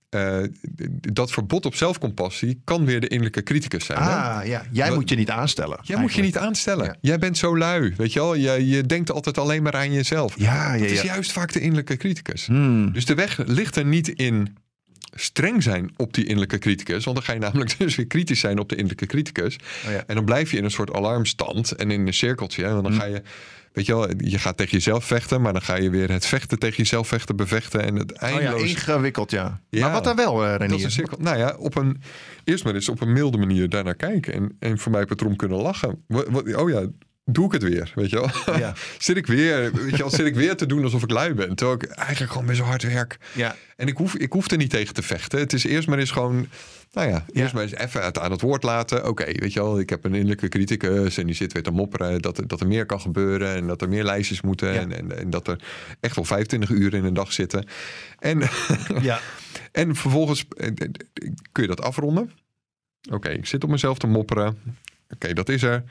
Eh, 0.08 0.38
dat 1.12 1.30
verbod 1.30 1.66
op 1.66 1.74
zelfcompassie 1.74 2.60
kan 2.64 2.84
weer 2.84 3.00
de 3.00 3.08
innerlijke 3.08 3.42
criticus 3.42 3.84
zijn. 3.84 3.98
hè? 3.98 4.10
Ah, 4.10 4.46
ja. 4.46 4.62
Jij 4.72 4.94
moet 4.94 5.08
je 5.08 5.16
niet 5.16 5.30
aanstellen. 5.30 5.78
Jij 5.82 5.98
moet 6.00 6.12
je 6.14 6.22
niet 6.22 6.38
aanstellen. 6.38 6.84
Ja. 6.84 6.94
Jij 7.00 7.18
bent 7.18 7.38
zo 7.38 7.56
lui, 7.56 7.94
weet 7.96 8.12
je 8.12 8.20
wel. 8.20 8.34
Je, 8.34 8.68
je 8.68 8.82
denkt 8.86 9.10
altijd 9.10 9.38
alleen 9.38 9.62
maar 9.62 9.74
aan 9.74 9.92
jezelf. 9.92 10.34
Ja, 10.38 10.74
ja, 10.74 10.80
Dat 10.80 10.90
is 10.90 11.00
ja. 11.02 11.06
juist 11.14 11.32
vaak 11.32 11.52
de 11.52 11.60
innerlijke 11.60 11.96
criticus. 11.96 12.46
Hmm. 12.46 12.92
Dus 12.92 13.04
de 13.04 13.14
weg 13.14 13.38
ligt 13.46 13.76
er 13.76 13.84
niet 13.84 14.08
in 14.08 14.56
streng 15.14 15.62
zijn 15.62 15.90
op 15.96 16.14
die 16.14 16.24
innerlijke 16.24 16.58
criticus. 16.58 17.04
Want 17.04 17.16
dan 17.16 17.26
ga 17.26 17.32
je 17.32 17.38
namelijk 17.38 17.78
dus 17.78 17.96
weer 17.96 18.06
kritisch 18.06 18.40
zijn 18.40 18.58
op 18.58 18.68
de 18.68 18.74
innerlijke 18.74 19.06
criticus. 19.06 19.56
Oh 19.86 19.92
ja. 19.92 20.04
En 20.06 20.14
dan 20.14 20.24
blijf 20.24 20.50
je 20.50 20.56
in 20.56 20.64
een 20.64 20.70
soort 20.70 20.92
alarmstand 20.92 21.72
en 21.72 21.90
in 21.90 22.06
een 22.06 22.14
cirkeltje. 22.14 22.64
En 22.64 22.82
dan 22.82 22.92
ga 22.92 23.04
je, 23.04 23.22
weet 23.72 23.86
je 23.86 23.94
wel, 23.94 24.08
je 24.18 24.38
gaat 24.38 24.56
tegen 24.56 24.72
jezelf 24.72 25.04
vechten. 25.04 25.40
Maar 25.40 25.52
dan 25.52 25.62
ga 25.62 25.76
je 25.76 25.90
weer 25.90 26.10
het 26.10 26.26
vechten 26.26 26.58
tegen 26.58 26.76
jezelf 26.76 27.08
vechten, 27.08 27.36
bevechten. 27.36 27.82
En 27.82 27.96
het 27.96 28.12
Oh 28.12 28.18
ja, 28.20 28.26
eindeloos... 28.26 28.62
ingewikkeld, 28.70 29.30
ja. 29.30 29.60
Ja. 29.68 29.80
Maar 29.80 29.92
wat 29.92 30.04
dan 30.04 30.16
wel, 30.16 30.44
eh 30.44 30.50
dat 30.50 30.60
is 30.60 30.66
Renier? 30.68 30.84
een 30.84 30.90
cirkel. 30.90 31.18
Nou 31.20 31.38
ja, 31.38 31.56
op 31.58 31.76
een, 31.76 32.00
eerst 32.44 32.64
maar 32.64 32.74
eens 32.74 32.88
op 32.88 33.00
een 33.00 33.12
milde 33.12 33.38
manier 33.38 33.68
daarnaar 33.68 33.96
kijken. 33.96 34.32
En, 34.32 34.56
en 34.58 34.78
voor 34.78 34.92
mij 34.92 35.04
patroon 35.04 35.36
kunnen 35.36 35.58
lachen. 35.58 36.04
Oh 36.56 36.70
ja, 36.70 36.86
doe 37.30 37.46
ik 37.46 37.52
het 37.52 37.62
weer, 37.62 37.92
weet 37.94 38.10
je 38.10 38.16
wel. 38.16 38.56
Ja. 38.58 38.72
zit 38.98 39.16
ik 39.16 39.26
weer, 39.26 39.72
weet 39.72 39.90
je 39.90 39.96
wel, 39.96 40.10
zit 40.10 40.26
ik 40.26 40.34
weer 40.34 40.56
te 40.56 40.66
doen 40.66 40.84
alsof 40.84 41.02
ik 41.02 41.10
lui 41.10 41.34
ben. 41.34 41.54
Terwijl 41.54 41.78
ik 41.82 41.88
eigenlijk 41.90 42.32
gewoon 42.32 42.46
best 42.46 42.60
hard 42.60 42.82
werk. 42.82 43.16
Ja. 43.34 43.56
En 43.76 43.86
ik 43.88 43.96
hoef, 43.96 44.14
ik 44.16 44.32
hoef 44.32 44.50
er 44.50 44.56
niet 44.56 44.70
tegen 44.70 44.94
te 44.94 45.02
vechten. 45.02 45.38
Het 45.38 45.52
is 45.52 45.64
eerst 45.64 45.88
maar 45.88 45.98
eens 45.98 46.10
gewoon 46.10 46.48
Nou 46.92 47.08
ja, 47.08 47.24
eerst 47.32 47.54
maar 47.54 47.62
eens 47.62 47.74
even 47.74 48.04
het 48.04 48.18
aan 48.18 48.30
het 48.30 48.40
woord 48.40 48.62
laten. 48.62 49.08
Oké, 49.08 49.24
weet 49.24 49.52
je 49.52 49.60
wel, 49.60 49.78
ik 49.78 49.90
heb 49.90 50.04
een 50.04 50.12
innerlijke 50.14 50.48
criticus 50.48 51.18
en 51.18 51.26
die 51.26 51.34
zit 51.34 51.52
weer 51.52 51.62
te 51.62 51.70
mopperen 51.70 52.22
dat, 52.22 52.38
er- 52.38 52.46
dat 52.46 52.60
er 52.60 52.66
meer 52.66 52.86
kan 52.86 53.00
gebeuren 53.00 53.54
en 53.54 53.66
dat 53.66 53.82
er 53.82 53.88
meer 53.88 54.04
lijstjes 54.04 54.40
moeten 54.40 54.72
Ja. 54.72 54.80
en, 54.80 54.92
en, 54.96 55.18
en 55.18 55.30
dat 55.30 55.48
er 55.48 55.60
echt 56.00 56.14
wel 56.16 56.24
25 56.24 56.70
uur 56.70 56.94
in 56.94 57.04
een 57.04 57.14
dag 57.14 57.32
zitten. 57.32 57.66
En, 58.18 58.42
Ja. 59.00 59.20
en 59.72 59.94
vervolgens 59.96 60.44
kun 61.52 61.62
je 61.62 61.66
dat 61.66 61.80
afronden. 61.82 62.30
Oké, 63.10 63.28
ik 63.28 63.46
zit 63.46 63.64
op 63.64 63.70
mezelf 63.70 63.98
te 63.98 64.06
mopperen. 64.06 64.58
Oké, 65.10 65.32
dat 65.32 65.48
is 65.48 65.62
er. 65.62 65.84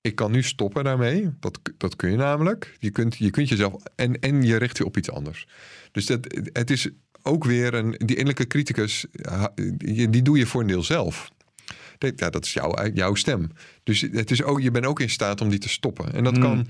Ik 0.00 0.14
kan 0.14 0.30
nu 0.30 0.42
stoppen 0.42 0.84
daarmee. 0.84 1.30
Dat, 1.40 1.60
dat 1.76 1.96
kun 1.96 2.10
je 2.10 2.16
namelijk. 2.16 2.76
Je 2.78 2.90
kunt, 2.90 3.16
je 3.16 3.30
kunt 3.30 3.48
jezelf. 3.48 3.82
En, 3.94 4.20
en 4.20 4.42
je 4.42 4.56
richt 4.56 4.76
je 4.76 4.84
op 4.84 4.96
iets 4.96 5.10
anders. 5.10 5.46
Dus 5.92 6.06
dat, 6.06 6.38
het 6.52 6.70
is 6.70 6.88
ook 7.22 7.44
weer 7.44 7.74
een. 7.74 7.90
Die 7.90 8.08
innerlijke 8.16 8.46
criticus. 8.46 9.06
ha- 9.22 9.52
Die, 9.76 10.22
doe 10.22 10.38
je 10.38 10.46
voor 10.46 10.60
een 10.60 10.66
deel 10.66 10.82
zelf. 10.82 11.30
Dat- 11.98 12.18
Ja, 12.18 12.30
dat 12.30 12.44
is 12.44 12.52
jouw, 12.52 12.86
jouw 12.94 13.14
stem. 13.14 13.50
Dus 13.82 14.00
het 14.00 14.30
is 14.30 14.42
ook, 14.42 14.60
je 14.60 14.70
bent 14.70 14.86
ook 14.86 15.00
in 15.00 15.10
staat 15.10 15.40
om 15.40 15.48
die 15.48 15.58
te 15.58 15.68
stoppen. 15.68 16.12
En 16.12 16.24
dat 16.24 16.32
Hmm. 16.36 16.42
kan. 16.42 16.66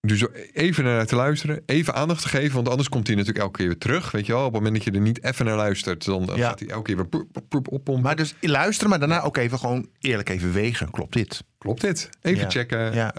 Dus 0.00 0.24
even 0.52 0.84
naar 0.84 1.06
te 1.06 1.16
luisteren, 1.16 1.62
even 1.66 1.94
aandacht 1.94 2.22
te 2.22 2.28
geven, 2.28 2.54
want 2.54 2.68
anders 2.68 2.88
komt 2.88 3.06
hij 3.06 3.16
natuurlijk 3.16 3.44
elke 3.44 3.58
keer 3.58 3.66
weer 3.66 3.78
terug. 3.78 4.10
Weet 4.10 4.26
je 4.26 4.32
wel, 4.32 4.40
op 4.44 4.52
het 4.52 4.62
moment 4.62 4.74
dat 4.84 4.84
je 4.94 4.98
er 5.00 5.04
niet 5.06 5.24
even 5.24 5.44
naar 5.44 5.56
luistert, 5.56 6.04
dan, 6.04 6.28
Ja. 6.34 6.48
gaat 6.48 6.58
hij 6.60 6.68
elke 6.68 6.82
keer 6.82 6.96
weer 6.96 7.06
poep, 7.08 7.32
poep, 7.32 7.48
poep, 7.48 7.68
oppompen. 7.72 8.04
Maar 8.04 8.16
dus 8.16 8.34
luisteren, 8.40 8.90
maar 8.90 8.98
daarna 8.98 9.22
ook 9.22 9.36
even 9.36 9.58
gewoon 9.58 9.88
eerlijk 9.98 10.28
even 10.28 10.52
wegen. 10.52 10.90
Klopt 10.90 11.12
dit? 11.12 11.44
Klopt 11.58 11.80
dit? 11.80 12.08
Even 12.22 12.40
Ja. 12.42 12.50
checken. 12.50 12.94
Ja. 12.94 13.14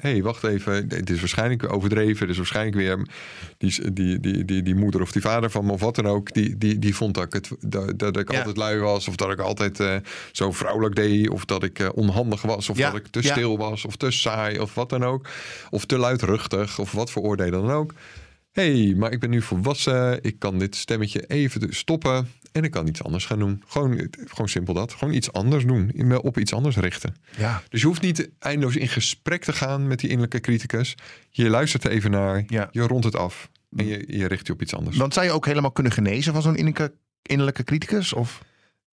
Eh, 0.00 0.10
hey, 0.10 0.22
wacht 0.22 0.44
even. 0.44 0.88
Dit 0.88 1.10
is 1.10 1.18
waarschijnlijk 1.20 1.72
overdreven. 1.72 2.28
Is 2.28 2.36
waarschijnlijk 2.36 2.76
weer 2.76 3.06
die, 3.58 3.92
die, 3.92 4.20
die, 4.20 4.44
die, 4.44 4.62
die 4.62 4.74
moeder 4.74 5.00
of 5.00 5.12
die 5.12 5.22
vader 5.22 5.50
van 5.50 5.66
me 5.66 5.72
of 5.72 5.80
wat 5.80 5.94
dan 5.94 6.06
ook. 6.06 6.32
Die, 6.32 6.58
die, 6.58 6.78
die 6.78 6.94
vond 6.94 7.14
dat 7.14 7.24
ik, 7.24 7.32
het, 7.32 7.50
dat, 7.60 7.98
dat 7.98 8.16
ik 8.16 8.32
Ja. 8.32 8.38
altijd 8.38 8.56
lui 8.56 8.78
was. 8.78 9.08
Of 9.08 9.16
dat 9.16 9.30
ik 9.30 9.38
altijd 9.38 9.80
eh, 9.80 9.96
zo 10.32 10.52
vrouwelijk 10.52 10.94
deed. 10.94 11.28
Of 11.28 11.44
dat 11.44 11.62
ik 11.62 11.78
eh, 11.78 11.88
onhandig 11.94 12.42
was. 12.42 12.68
Of 12.68 12.76
Ja. 12.78 12.90
dat 12.90 13.00
ik 13.00 13.06
te 13.06 13.22
Ja. 13.22 13.30
stil 13.32 13.58
was. 13.58 13.84
Of 13.84 13.96
te 13.96 14.10
saai. 14.10 14.58
Of 14.58 14.74
wat 14.74 14.88
dan 14.88 15.04
ook. 15.04 15.28
Of 15.70 15.84
te 15.84 15.98
luidruchtig. 15.98 16.78
Of 16.78 16.92
wat 16.92 17.10
voor 17.10 17.22
oordelen 17.22 17.62
dan 17.62 17.70
ook. 17.70 17.94
hey, 18.52 18.94
maar 18.96 19.12
ik 19.12 19.20
ben 19.20 19.30
nu 19.30 19.42
volwassen. 19.42 20.18
Ik 20.22 20.38
kan 20.38 20.58
dit 20.58 20.76
stemmetje 20.76 21.24
even 21.26 21.74
stoppen. 21.74 22.28
En 22.52 22.64
ik 22.64 22.70
kan 22.70 22.86
iets 22.86 23.02
anders 23.02 23.26
gaan 23.26 23.38
doen. 23.38 23.62
Gewoon, 23.66 24.08
gewoon 24.24 24.48
simpel 24.48 24.74
dat. 24.74 24.92
Gewoon 24.92 25.14
iets 25.14 25.32
anders 25.32 25.64
doen. 25.64 25.90
Me 25.94 26.22
op 26.22 26.38
iets 26.38 26.52
anders 26.52 26.76
richten. 26.76 27.14
Ja. 27.36 27.62
Dus 27.68 27.80
je 27.80 27.86
hoeft 27.86 28.02
niet 28.02 28.30
eindeloos 28.38 28.76
in 28.76 28.88
gesprek 28.88 29.44
te 29.44 29.52
gaan 29.52 29.86
met 29.86 29.98
die 29.98 30.08
innerlijke 30.08 30.40
criticus. 30.40 30.94
Je 31.30 31.48
luistert 31.48 31.84
er 31.84 31.90
even 31.90 32.10
naar, 32.10 32.44
Ja. 32.46 32.68
je 32.70 32.82
rondt 32.82 33.04
het 33.04 33.16
af 33.16 33.50
en 33.76 33.86
je, 33.86 34.04
je 34.16 34.26
richt 34.26 34.46
je 34.46 34.52
op 34.52 34.62
iets 34.62 34.74
anders. 34.74 34.96
Want 34.96 35.14
zou 35.14 35.26
je 35.26 35.32
ook 35.32 35.46
helemaal 35.46 35.72
kunnen 35.72 35.92
genezen 35.92 36.32
van 36.32 36.42
zo'n 36.42 36.56
innerlijke, 36.56 36.94
innerlijke 37.22 37.64
criticus? 37.64 38.12
Of? 38.12 38.42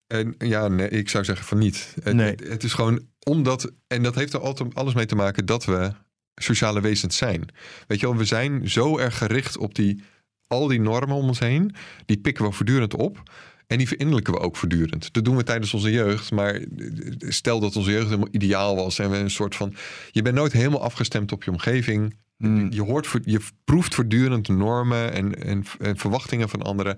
En 0.08 0.36
ja, 0.38 0.68
nee, 0.68 0.90
ik 0.90 1.10
zou 1.10 1.24
zeggen 1.24 1.46
van 1.46 1.58
niet. 1.58 1.96
Het, 2.04 2.14
Nee. 2.16 2.30
het, 2.30 2.48
het 2.48 2.64
is 2.64 2.74
gewoon 2.74 3.02
omdat, 3.24 3.72
en 3.88 4.04
dat 4.04 4.16
heeft 4.16 4.34
er 4.34 4.40
altijd 4.40 4.76
alles 4.76 4.94
mee 4.94 5.06
te 5.06 5.16
maken 5.16 5.46
dat 5.46 5.66
we 5.66 5.92
sociale 6.36 6.82
wezens 6.82 7.18
zijn. 7.18 7.46
Weet 7.88 8.00
je 8.00 8.06
wel, 8.08 8.16
we 8.16 8.26
zijn 8.26 8.70
zo 8.70 8.98
erg 8.98 9.18
gericht 9.18 9.58
op 9.58 9.76
die, 9.76 10.04
al 10.48 10.68
die 10.68 10.82
normen 10.82 11.16
om 11.16 11.28
ons 11.28 11.40
heen. 11.40 11.76
Die 12.06 12.18
pikken 12.18 12.46
we 12.46 12.52
voortdurend 12.52 12.96
op. 12.96 13.24
En 13.68 13.78
die 13.78 13.88
verinnerlijken 13.88 14.34
we 14.34 14.40
ook 14.40 14.56
voortdurend. 14.56 15.14
Dat 15.14 15.26
doen 15.26 15.36
we 15.36 15.44
tijdens 15.44 15.74
onze 15.74 15.92
jeugd. 15.92 16.32
Maar 16.32 16.62
stel 17.20 17.60
dat 17.60 17.76
onze 17.76 17.92
jeugd 17.92 18.06
helemaal 18.06 18.28
ideaal 18.32 18.76
was. 18.76 19.00
En 19.00 19.12
we 19.12 19.18
een 19.18 19.30
soort 19.30 19.56
van. 19.56 19.74
Je 20.12 20.22
bent 20.22 20.36
nooit 20.36 20.52
helemaal 20.52 20.84
afgestemd 20.84 21.32
op 21.32 21.44
je 21.44 21.52
omgeving. 21.52 22.16
Hmm. 22.38 22.72
Je, 22.72 22.82
hoort, 22.82 23.10
je 23.24 23.40
proeft 23.64 23.96
voortdurend 23.96 24.48
normen 24.48 25.14
en, 25.14 25.44
en, 25.44 25.66
en 25.80 25.98
verwachtingen 25.98 26.50
van 26.50 26.62
anderen. 26.62 26.98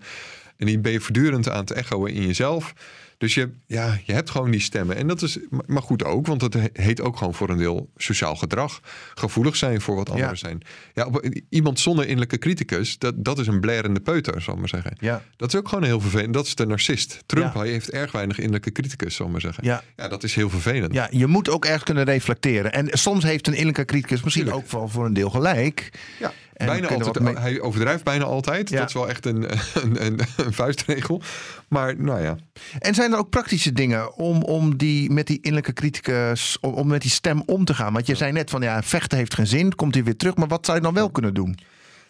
En 0.57 0.65
die 0.65 0.79
ben 0.79 0.91
je 0.91 0.99
voortdurend 0.99 1.49
aan 1.49 1.59
het 1.59 1.71
echoen 1.71 2.07
in 2.07 2.25
jezelf. 2.25 2.73
Dus 3.19 3.33
je, 3.33 3.49
ja, 3.65 3.97
je 4.03 4.13
hebt 4.13 4.29
gewoon 4.29 4.51
die 4.51 4.59
stemmen. 4.59 4.95
En 4.95 5.07
dat 5.07 5.21
is 5.21 5.37
maar 5.65 5.81
goed 5.81 6.03
ook, 6.03 6.27
want 6.27 6.39
dat 6.39 6.55
heet 6.73 7.01
ook 7.01 7.17
gewoon 7.17 7.33
voor 7.33 7.49
een 7.49 7.57
deel 7.57 7.89
sociaal 7.97 8.35
gedrag. 8.35 8.79
Gevoelig 9.13 9.55
zijn 9.55 9.81
voor 9.81 9.95
wat 9.95 10.09
anderen 10.09 10.29
Ja. 10.29 10.35
zijn. 10.35 10.61
Ja, 10.93 11.05
op- 11.05 11.29
iemand 11.49 11.79
zonder 11.79 12.03
innerlijke 12.05 12.37
criticus, 12.37 12.97
dat, 12.97 13.13
dat 13.17 13.39
is 13.39 13.47
een 13.47 13.59
blerende 13.59 13.99
peuter, 13.99 14.41
zal 14.41 14.53
ik 14.53 14.59
maar 14.59 14.69
zeggen. 14.69 14.95
Ja. 14.99 15.21
Dat 15.37 15.53
is 15.53 15.59
ook 15.59 15.67
gewoon 15.67 15.83
heel 15.83 15.99
vervelend. 16.01 16.33
Dat 16.33 16.45
is 16.45 16.55
de 16.55 16.65
narcist. 16.65 17.23
Trump 17.25 17.53
Ja. 17.53 17.59
hij 17.59 17.69
heeft 17.69 17.89
erg 17.89 18.11
weinig 18.11 18.37
innerlijke 18.37 18.71
criticus, 18.71 19.15
zal 19.15 19.25
ik 19.25 19.31
maar 19.31 19.41
zeggen. 19.41 19.63
Ja. 19.63 19.83
ja, 19.95 20.07
dat 20.07 20.23
is 20.23 20.35
heel 20.35 20.49
vervelend. 20.49 20.93
ja, 20.93 21.07
je 21.11 21.27
moet 21.27 21.49
ook 21.49 21.65
ergens 21.65 21.83
kunnen 21.83 22.03
reflecteren. 22.03 22.73
En 22.73 22.87
soms 22.91 23.23
heeft 23.23 23.47
een 23.47 23.53
innerlijke 23.53 23.85
criticus 23.85 24.23
misschien 24.23 24.43
Tuurlijk. 24.45 24.65
ook 24.65 24.71
wel 24.71 24.87
voor 24.87 25.05
een 25.05 25.13
deel 25.13 25.29
gelijk. 25.29 25.89
Ja, 26.19 26.31
En 26.53 26.65
bijna 26.65 26.87
altijd. 26.87 27.19
mee- 27.19 27.35
Hij 27.37 27.59
overdrijft 27.61 28.03
bijna 28.03 28.23
altijd. 28.23 28.71
Dat 28.71 28.87
is 28.87 28.93
wel 28.93 29.09
echt 29.09 29.25
een, 29.25 29.43
een, 29.83 30.05
een, 30.05 30.19
een 30.37 30.53
vuistregel. 30.53 31.21
Maar 31.67 31.95
nou 32.01 32.21
ja, 32.21 32.35
En 32.79 32.93
zijn 32.93 33.08
er 33.11 33.17
ook 33.17 33.29
praktische 33.29 33.71
dingen 33.71 34.15
om, 34.15 34.43
om 34.43 34.77
die, 34.77 35.09
met 35.09 35.27
die 35.27 35.37
innerlijke 35.37 35.73
criticus, 35.73 36.57
om, 36.61 36.73
om 36.73 36.87
met 36.87 37.01
die 37.01 37.11
stem 37.11 37.43
om 37.45 37.65
te 37.65 37.73
gaan? 37.73 37.93
Want 37.93 38.07
je 38.07 38.15
zei 38.15 38.31
net 38.31 38.49
van 38.49 38.61
ja, 38.61 38.83
vechten 38.83 39.17
heeft 39.17 39.33
geen 39.33 39.47
zin, 39.47 39.75
komt 39.75 39.93
hij 39.93 40.03
weer 40.03 40.17
terug. 40.17 40.35
Maar 40.35 40.47
wat 40.47 40.65
zou 40.65 40.77
je 40.77 40.83
dan 40.83 40.93
wel 40.93 41.11
kunnen 41.11 41.33
doen? 41.33 41.57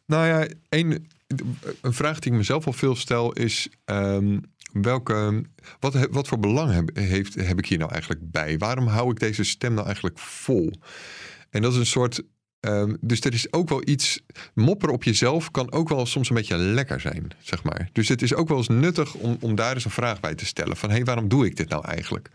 Nou 0.05 0.27
ja, 0.27 0.47
een, 0.69 1.07
een 1.81 1.93
vraag 1.93 2.19
die 2.19 2.31
ik 2.31 2.37
mezelf 2.37 2.65
al 2.65 2.73
veel 2.73 2.95
stel 2.95 3.31
is... 3.31 3.69
ehm, 3.85 4.37
welke, 4.71 5.43
wat, 5.79 6.07
wat 6.11 6.27
voor 6.27 6.39
belang 6.39 6.73
heb, 6.73 6.89
heeft, 6.93 7.35
heb 7.35 7.57
ik 7.57 7.65
hier 7.65 7.77
nou 7.77 7.91
eigenlijk 7.91 8.31
bij? 8.31 8.57
Waarom 8.57 8.87
hou 8.87 9.11
ik 9.11 9.19
deze 9.19 9.43
stem 9.43 9.73
nou 9.73 9.85
eigenlijk 9.85 10.19
vol? 10.19 10.71
En 11.49 11.61
dat 11.61 11.71
is 11.71 11.77
een 11.77 11.85
soort... 11.85 12.21
ehm, 12.59 12.95
dus 13.01 13.21
er 13.21 13.33
is 13.33 13.53
ook 13.53 13.69
wel 13.69 13.81
iets... 13.85 14.19
Mopperen 14.53 14.93
op 14.95 15.03
jezelf 15.03 15.51
kan 15.51 15.71
ook 15.71 15.89
wel 15.89 16.05
soms 16.05 16.29
een 16.29 16.35
beetje 16.35 16.57
lekker 16.57 16.99
zijn, 16.99 17.27
zeg 17.41 17.63
maar. 17.63 17.89
Dus 17.93 18.07
het 18.07 18.21
is 18.21 18.33
ook 18.33 18.47
wel 18.47 18.57
eens 18.57 18.67
nuttig 18.67 19.13
om, 19.13 19.37
om 19.39 19.55
daar 19.55 19.73
eens 19.73 19.85
een 19.85 19.91
vraag 19.91 20.19
bij 20.19 20.35
te 20.35 20.45
stellen. 20.45 20.77
Van, 20.77 20.89
hé, 20.89 20.95
hey, 20.95 21.05
waarom 21.05 21.27
doe 21.27 21.45
ik 21.45 21.55
dit 21.55 21.69
nou 21.69 21.85
eigenlijk? 21.85 22.29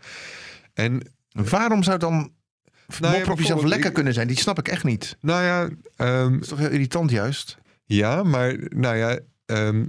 En 0.73 1.01
Waarom 1.31 1.83
zou 1.83 1.97
dan 1.97 2.13
Nou 2.13 2.29
ja, 2.99 3.09
mopperen 3.09 3.31
op 3.31 3.39
jezelf 3.39 3.63
lekker 3.63 3.87
ik- 3.87 3.93
kunnen 3.93 4.13
zijn? 4.13 4.27
Die 4.27 4.37
snap 4.39 4.59
ik 4.59 4.67
echt 4.67 4.83
niet. 4.83 5.17
nou 5.21 5.43
ja... 5.43 5.69
ehm, 5.95 6.31
Dat 6.31 6.41
is 6.41 6.47
toch 6.47 6.59
heel 6.59 6.69
irritant 6.69 7.11
juist? 7.11 7.57
Ja, 7.85 8.23
maar 8.23 8.57
nou 8.69 8.95
ja. 8.97 9.19
ehm, 9.45 9.85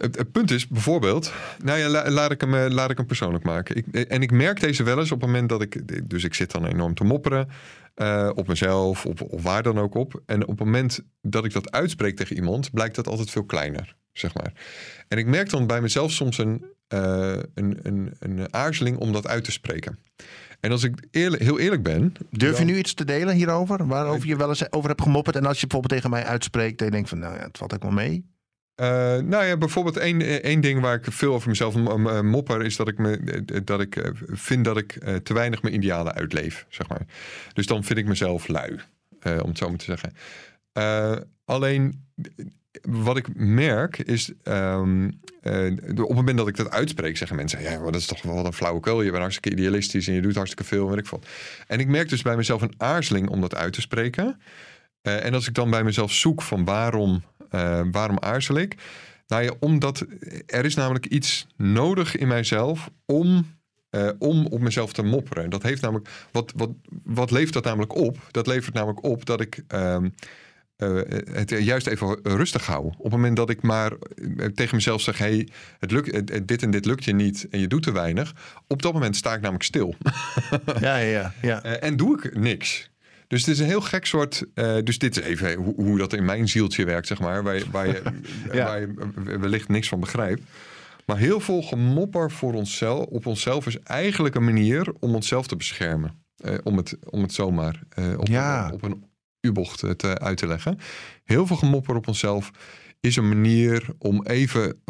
het, 0.00 0.16
het 0.18 0.32
punt 0.32 0.50
is 0.50 0.68
bijvoorbeeld. 0.68 1.32
Nou 1.64 1.78
ja, 1.78 1.88
la- 1.88 2.10
laat, 2.10 2.30
ik 2.30 2.40
hem, 2.40 2.54
eh, 2.54 2.70
laat 2.70 2.90
ik 2.90 2.96
hem 2.96 3.06
persoonlijk 3.06 3.44
maken. 3.44 3.76
Ik, 3.76 3.86
eh, 3.92 4.04
en 4.08 4.22
ik 4.22 4.30
merk 4.30 4.60
deze 4.60 4.82
wel 4.82 4.98
eens 4.98 5.12
op 5.12 5.20
het 5.20 5.30
moment 5.30 5.48
dat 5.48 5.62
ik. 5.62 6.08
Dus 6.10 6.24
ik 6.24 6.34
zit 6.34 6.50
dan 6.50 6.66
enorm 6.66 6.94
te 6.94 7.04
mopperen. 7.04 7.48
eh, 7.94 8.30
op 8.34 8.46
mezelf, 8.48 9.06
op, 9.06 9.20
of 9.22 9.42
waar 9.42 9.62
dan 9.62 9.78
ook 9.78 9.94
op. 9.94 10.22
En 10.26 10.42
op 10.42 10.48
het 10.48 10.58
moment 10.66 11.00
dat 11.22 11.44
ik 11.44 11.52
dat 11.52 11.70
uitspreek 11.70 12.16
tegen 12.16 12.36
iemand, 12.36 12.70
blijkt 12.72 12.94
dat 12.94 13.06
altijd 13.08 13.30
veel 13.30 13.44
kleiner. 13.44 13.96
Zeg 14.12 14.34
maar. 14.34 14.52
En 15.08 15.18
ik 15.18 15.26
merk 15.26 15.50
dan 15.50 15.66
bij 15.66 15.80
mezelf 15.80 16.12
soms 16.12 16.38
een, 16.38 16.64
een, 16.88 17.78
een, 17.82 18.12
een 18.18 18.54
aarzeling 18.54 18.96
om 18.96 19.12
dat 19.12 19.26
uit 19.26 19.44
te 19.44 19.52
spreken. 19.52 19.98
En 20.60 20.70
als 20.70 20.82
ik 20.82 20.94
eerlijk, 21.10 21.42
heel 21.42 21.58
eerlijk 21.58 21.82
ben. 21.82 22.12
Durf 22.30 22.58
je 22.58 22.64
nu 22.64 22.76
iets 22.78 22.94
te 22.94 23.04
delen 23.04 23.34
hierover? 23.34 23.86
Waarover 23.86 24.28
je 24.28 24.36
wel 24.36 24.48
eens 24.48 24.72
over 24.72 24.88
hebt 24.88 25.02
gemopperd. 25.02 25.36
En 25.36 25.46
als 25.46 25.60
je 25.60 25.66
bijvoorbeeld 25.66 26.00
tegen 26.02 26.10
mij 26.16 26.24
uitspreekt, 26.24 26.78
dan 26.78 26.86
je 26.86 26.92
denkt 26.92 27.08
van 27.08 27.18
nou 27.18 27.34
ja, 27.34 27.42
het 27.42 27.58
valt 27.58 27.74
ook 27.74 27.82
wel 27.82 27.90
mee. 27.92 28.24
Eh, 28.78 28.86
nou 29.18 29.44
ja, 29.44 29.56
bijvoorbeeld 29.56 29.96
één, 29.96 30.20
eh, 30.20 30.34
één 30.34 30.60
ding 30.60 30.80
waar 30.80 30.94
ik 30.94 31.04
veel 31.12 31.34
over 31.34 31.48
mezelf 31.48 31.74
m- 31.74 32.26
mopper... 32.26 32.62
is 32.64 32.76
dat 32.76 32.88
ik, 32.88 32.98
me, 32.98 33.16
eh, 33.46 33.60
dat 33.64 33.80
ik 33.80 33.96
eh, 33.96 34.10
vind 34.26 34.64
dat 34.64 34.76
ik 34.76 34.96
eh, 34.96 35.14
te 35.14 35.34
weinig 35.34 35.62
mijn 35.62 35.74
idealen 35.74 36.14
uitleef, 36.14 36.66
zeg 36.68 36.88
maar. 36.88 37.00
Dus 37.52 37.66
dan 37.66 37.84
vind 37.84 37.98
ik 37.98 38.06
mezelf 38.06 38.48
lui, 38.48 38.78
eh, 39.20 39.38
om 39.42 39.48
het 39.48 39.58
zo 39.58 39.68
maar 39.68 39.78
te 39.78 39.84
zeggen. 39.84 40.12
Eh, 40.72 41.16
alleen, 41.44 42.04
eh, 42.36 42.44
wat 42.82 43.16
ik 43.16 43.26
merk 43.34 43.98
is... 43.98 44.32
ehm, 44.42 45.10
eh, 45.40 45.66
op 45.88 45.96
het 46.08 46.14
moment 46.14 46.38
dat 46.38 46.48
ik 46.48 46.56
dat 46.56 46.70
uitspreek, 46.70 47.16
zeggen 47.16 47.36
mensen... 47.36 47.62
ja, 47.62 47.78
maar 47.78 47.92
dat 47.92 48.00
is 48.00 48.06
toch 48.06 48.22
wel 48.22 48.46
een 48.46 48.52
flauwekul. 48.52 49.02
Je 49.02 49.10
bent 49.10 49.22
hartstikke 49.22 49.58
idealistisch 49.58 50.08
en 50.08 50.14
je 50.14 50.20
doet 50.20 50.34
hartstikke 50.36 50.64
veel, 50.64 50.88
weet 50.88 50.98
ik 50.98 51.06
wat. 51.06 51.26
En 51.66 51.80
ik 51.80 51.88
merk 51.88 52.08
dus 52.08 52.22
bij 52.22 52.36
mezelf 52.36 52.62
een 52.62 52.74
aarzeling 52.76 53.28
om 53.28 53.40
dat 53.40 53.54
uit 53.54 53.72
te 53.72 53.80
spreken... 53.80 54.40
Eh, 55.08 55.24
en 55.24 55.34
als 55.34 55.48
ik 55.48 55.54
dan 55.54 55.70
bij 55.70 55.84
mezelf 55.84 56.12
zoek 56.12 56.42
van 56.42 56.64
waarom, 56.64 57.22
eh, 57.50 57.80
waarom 57.90 58.18
aarzel 58.18 58.56
ik? 58.56 58.76
Nou 59.26 59.42
ja, 59.42 59.52
omdat 59.60 60.06
er 60.46 60.64
is 60.64 60.74
namelijk 60.74 61.06
iets 61.06 61.46
nodig 61.56 62.16
in 62.16 62.28
mijzelf 62.28 62.90
om, 63.06 63.56
eh, 63.90 64.08
om 64.18 64.46
op 64.46 64.60
mezelf 64.60 64.92
te 64.92 65.02
mopperen. 65.02 65.50
Dat 65.50 65.62
heeft 65.62 65.82
namelijk, 65.82 66.08
wat, 66.32 66.52
wat, 66.56 66.70
wat 67.04 67.30
levert 67.30 67.52
dat 67.52 67.64
namelijk 67.64 67.94
op? 67.94 68.18
Dat 68.30 68.46
levert 68.46 68.74
namelijk 68.74 69.04
op 69.04 69.26
dat 69.26 69.40
ik 69.40 69.62
ehm, 69.68 70.08
eh, 70.76 71.00
het 71.32 71.50
juist 71.50 71.86
even 71.86 72.18
rustig 72.22 72.66
hou. 72.66 72.86
Op 72.86 73.02
het 73.02 73.12
moment 73.12 73.36
dat 73.36 73.50
ik 73.50 73.62
maar 73.62 73.92
tegen 74.54 74.74
mezelf 74.74 75.00
zeg: 75.00 75.18
hey, 75.18 75.48
het 75.78 75.90
lukt, 75.90 76.46
dit 76.48 76.62
en 76.62 76.70
dit 76.70 76.84
lukt 76.84 77.04
je 77.04 77.14
niet 77.14 77.46
en 77.50 77.60
je 77.60 77.66
doet 77.66 77.82
te 77.82 77.92
weinig. 77.92 78.34
Op 78.66 78.82
dat 78.82 78.92
moment 78.92 79.16
sta 79.16 79.34
ik 79.34 79.40
namelijk 79.40 79.64
stil. 79.64 79.94
Ja, 80.80 80.96
ja, 80.96 81.32
ja. 81.42 81.62
en 81.62 81.96
doe 81.96 82.16
ik 82.16 82.36
niks. 82.36 82.90
Dus 83.28 83.40
het 83.40 83.50
is 83.54 83.58
een 83.58 83.66
heel 83.66 83.80
gek 83.80 84.06
soort. 84.06 84.44
eh, 84.54 84.76
dus 84.84 84.98
dit 84.98 85.16
is 85.18 85.22
even 85.24 85.54
hoe, 85.54 85.74
hoe 85.74 85.98
dat 85.98 86.12
in 86.12 86.24
mijn 86.24 86.48
zieltje 86.48 86.84
werkt, 86.84 87.06
zeg 87.06 87.20
maar. 87.20 87.42
Waar 87.42 87.54
je, 87.54 87.64
waar 87.70 87.86
je, 87.86 88.02
Ja. 88.52 88.64
waar 88.64 88.80
je 88.80 88.94
wellicht 89.38 89.68
niks 89.68 89.88
van 89.88 90.00
begrijpt. 90.00 90.42
Maar 91.06 91.18
heel 91.18 91.40
veel 91.40 91.62
gemopper 91.62 92.30
voor 92.30 92.52
onszelf, 92.54 93.06
op 93.06 93.26
onszelf 93.26 93.66
is 93.66 93.78
eigenlijk 93.80 94.34
een 94.34 94.44
manier 94.44 94.92
om 95.00 95.14
onszelf 95.14 95.46
te 95.46 95.56
beschermen. 95.56 96.22
Eh, 96.36 96.54
om, 96.62 96.76
het, 96.76 96.96
om 97.10 97.22
het 97.22 97.32
zomaar 97.32 97.82
eh, 97.88 98.18
op, 98.18 98.26
Ja. 98.28 98.66
een, 98.66 98.72
op 98.72 98.82
een 98.82 99.04
U-bocht 99.40 99.98
te, 99.98 100.18
uit 100.18 100.36
te 100.38 100.46
leggen. 100.46 100.78
Heel 101.24 101.46
veel 101.46 101.56
gemopper 101.56 101.96
op 101.96 102.08
onszelf 102.08 102.50
is 103.00 103.16
een 103.16 103.28
manier 103.28 103.86
om 103.98 104.26
even 104.26 104.80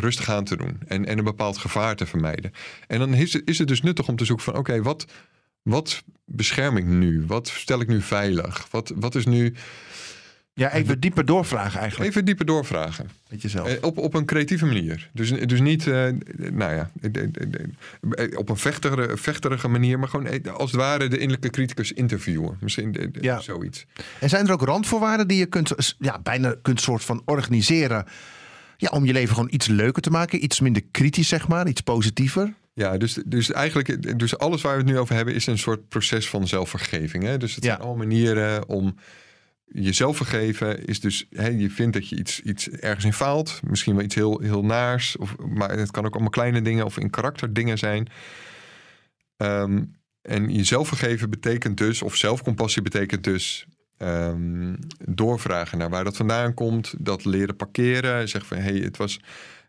rustig 0.00 0.28
aan 0.30 0.44
te 0.44 0.56
doen 0.56 0.78
en, 0.86 1.06
en 1.06 1.18
een 1.18 1.24
bepaald 1.24 1.58
gevaar 1.58 1.96
te 1.96 2.06
vermijden. 2.06 2.50
En 2.86 2.98
dan 2.98 3.14
is 3.14 3.32
het, 3.32 3.42
is 3.48 3.58
het 3.58 3.68
dus 3.68 3.82
nuttig 3.82 4.08
om 4.08 4.16
te 4.16 4.24
zoeken 4.24 4.44
van 4.44 4.56
oké, 4.56 4.82
wat, 4.82 5.04
wat 5.66 6.02
bescherm 6.24 6.76
ik 6.76 6.84
nu? 6.84 7.24
Wat 7.26 7.48
stel 7.48 7.80
ik 7.80 7.88
nu 7.88 8.00
veilig? 8.02 8.66
Wat, 8.70 8.92
wat 8.96 9.14
is 9.14 9.26
nu. 9.26 9.54
Ja, 10.52 10.72
even 10.72 11.00
dieper 11.00 11.24
doorvragen 11.24 11.80
eigenlijk. 11.80 12.10
Even 12.10 12.24
dieper 12.24 12.46
doorvragen. 12.46 13.10
Met 13.30 13.42
jezelf. 13.42 13.68
Eh, 13.68 13.76
Op, 13.80 13.98
op 13.98 14.14
een 14.14 14.24
creatieve 14.24 14.66
manier. 14.66 15.10
Dus, 15.12 15.30
dus 15.30 15.60
niet, 15.60 15.86
eh, 15.86 16.08
nou 16.36 16.74
ja, 16.74 16.90
eh, 18.10 18.38
op 18.38 18.48
een 18.48 18.56
vechtige, 18.56 19.10
vechterige 19.16 19.68
manier, 19.68 19.98
maar 19.98 20.08
gewoon 20.08 20.52
als 20.52 20.70
het 20.70 20.80
ware 20.80 21.08
de 21.08 21.16
innerlijke 21.18 21.50
criticus 21.50 21.92
interviewen. 21.92 22.56
Misschien 22.60 23.14
Ja. 23.20 23.40
zoiets. 23.40 23.86
En 24.20 24.28
zijn 24.28 24.46
er 24.46 24.52
ook 24.52 24.62
randvoorwaarden 24.62 25.28
die 25.28 25.38
je 25.38 25.46
kunt, 25.46 25.94
ja, 25.98 26.18
bijna 26.18 26.54
kunt 26.62 26.80
soort 26.80 27.04
van 27.04 27.22
organiseren? 27.24 28.06
Ja, 28.76 28.88
om 28.88 29.04
je 29.04 29.12
leven 29.12 29.34
gewoon 29.34 29.52
iets 29.52 29.66
leuker 29.66 30.02
te 30.02 30.10
maken. 30.10 30.44
Iets 30.44 30.60
minder 30.60 30.82
kritisch, 30.90 31.28
zeg 31.28 31.48
maar. 31.48 31.68
Iets 31.68 31.80
positiever. 31.80 32.54
Ja, 32.78 32.96
dus, 32.96 33.18
dus 33.26 33.52
eigenlijk, 33.52 34.18
dus 34.18 34.38
alles 34.38 34.62
waar 34.62 34.72
we 34.72 34.82
het 34.82 34.90
nu 34.90 34.98
over 34.98 35.14
hebben, 35.14 35.34
is 35.34 35.46
een 35.46 35.58
soort 35.58 35.88
proces 35.88 36.28
van 36.28 36.48
zelfvergeving. 36.48 37.24
Hè? 37.24 37.36
Dus 37.38 37.54
het 37.54 37.64
Ja. 37.64 37.70
zijn 37.70 37.82
allemaal 37.82 38.06
manieren 38.06 38.68
om 38.68 38.94
jezelf 39.64 40.16
vergeven. 40.16 40.84
Is 40.84 41.00
dus, 41.00 41.26
hè, 41.30 41.48
je 41.48 41.70
vindt 41.70 41.92
dat 41.92 42.08
je 42.08 42.16
iets, 42.16 42.40
iets 42.40 42.68
ergens 42.70 43.04
in 43.04 43.12
faalt. 43.12 43.60
Misschien 43.64 43.94
wel 43.94 44.04
iets 44.04 44.14
heel, 44.14 44.40
heel 44.40 44.64
naars. 44.64 45.16
Of, 45.16 45.36
maar 45.38 45.70
het 45.78 45.90
kan 45.90 46.04
ook 46.06 46.12
allemaal 46.12 46.30
kleine 46.30 46.62
dingen 46.62 46.84
of 46.84 46.98
in 46.98 47.10
karakter 47.10 47.52
dingen 47.52 47.78
zijn. 47.78 48.08
Ehm, 49.36 49.82
en 50.22 50.52
jezelf 50.52 50.88
vergeven 50.88 51.30
betekent 51.30 51.76
dus, 51.76 52.02
of 52.02 52.16
zelfcompassie 52.16 52.82
betekent 52.82 53.24
dus. 53.24 53.66
ehm, 53.96 54.74
doorvragen 55.08 55.78
naar 55.78 55.90
waar 55.90 56.04
dat 56.04 56.16
vandaan 56.16 56.54
komt. 56.54 56.94
Dat 56.98 57.24
leren 57.24 57.56
parkeren. 57.56 58.28
Zeggen 58.28 58.56
van 58.56 58.64
hé, 58.64 58.72
hey, 58.72 58.80
het 58.80 58.96
was. 58.96 59.20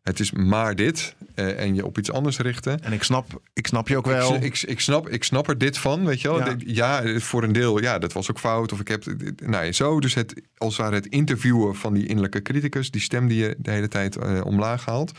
Het 0.08 0.20
is 0.20 0.32
maar 0.32 0.76
dit. 0.76 1.16
eh, 1.36 1.60
en 1.60 1.76
je 1.76 1.86
op 1.86 1.98
iets 1.98 2.12
anders 2.12 2.38
richten. 2.38 2.84
En 2.84 2.94
ik 2.94 3.04
snap, 3.04 3.42
ik 3.54 3.68
snap 3.68 3.88
je 3.88 3.98
ook 3.98 4.06
wel. 4.06 4.36
Ik, 4.36 4.44
ik, 4.44 4.62
ik, 4.62 4.80
snap, 4.80 5.10
ik 5.10 5.24
snap 5.24 5.48
er 5.50 5.58
dit 5.58 5.78
van, 5.78 6.06
weet 6.06 6.22
je 6.22 6.28
wel. 6.28 6.56
Ja. 6.66 7.20
Voor 7.20 7.44
een 7.44 7.52
deel, 7.52 7.82
ja, 7.82 8.00
dat 8.00 8.14
was 8.14 8.30
ook 8.30 8.40
fout. 8.40 8.72
Of 8.72 8.80
ik 8.80 8.88
heb, 8.88 9.04
nou 9.46 9.66
ja, 9.66 9.72
zo. 9.72 10.00
Dus 10.00 10.14
het, 10.14 10.42
als 10.58 10.78
het 10.78 10.86
ware 10.86 10.96
het 10.96 11.08
interviewen 11.08 11.76
van 11.76 11.94
die 11.94 12.06
innerlijke 12.06 12.42
criticus. 12.42 12.92
Die 12.92 13.02
stem 13.02 13.28
die 13.28 13.38
je 13.38 13.56
de 13.58 13.72
hele 13.72 13.88
tijd 13.88 14.16
eh, 14.16 14.46
omlaag 14.46 14.86
haalt. 14.86 15.12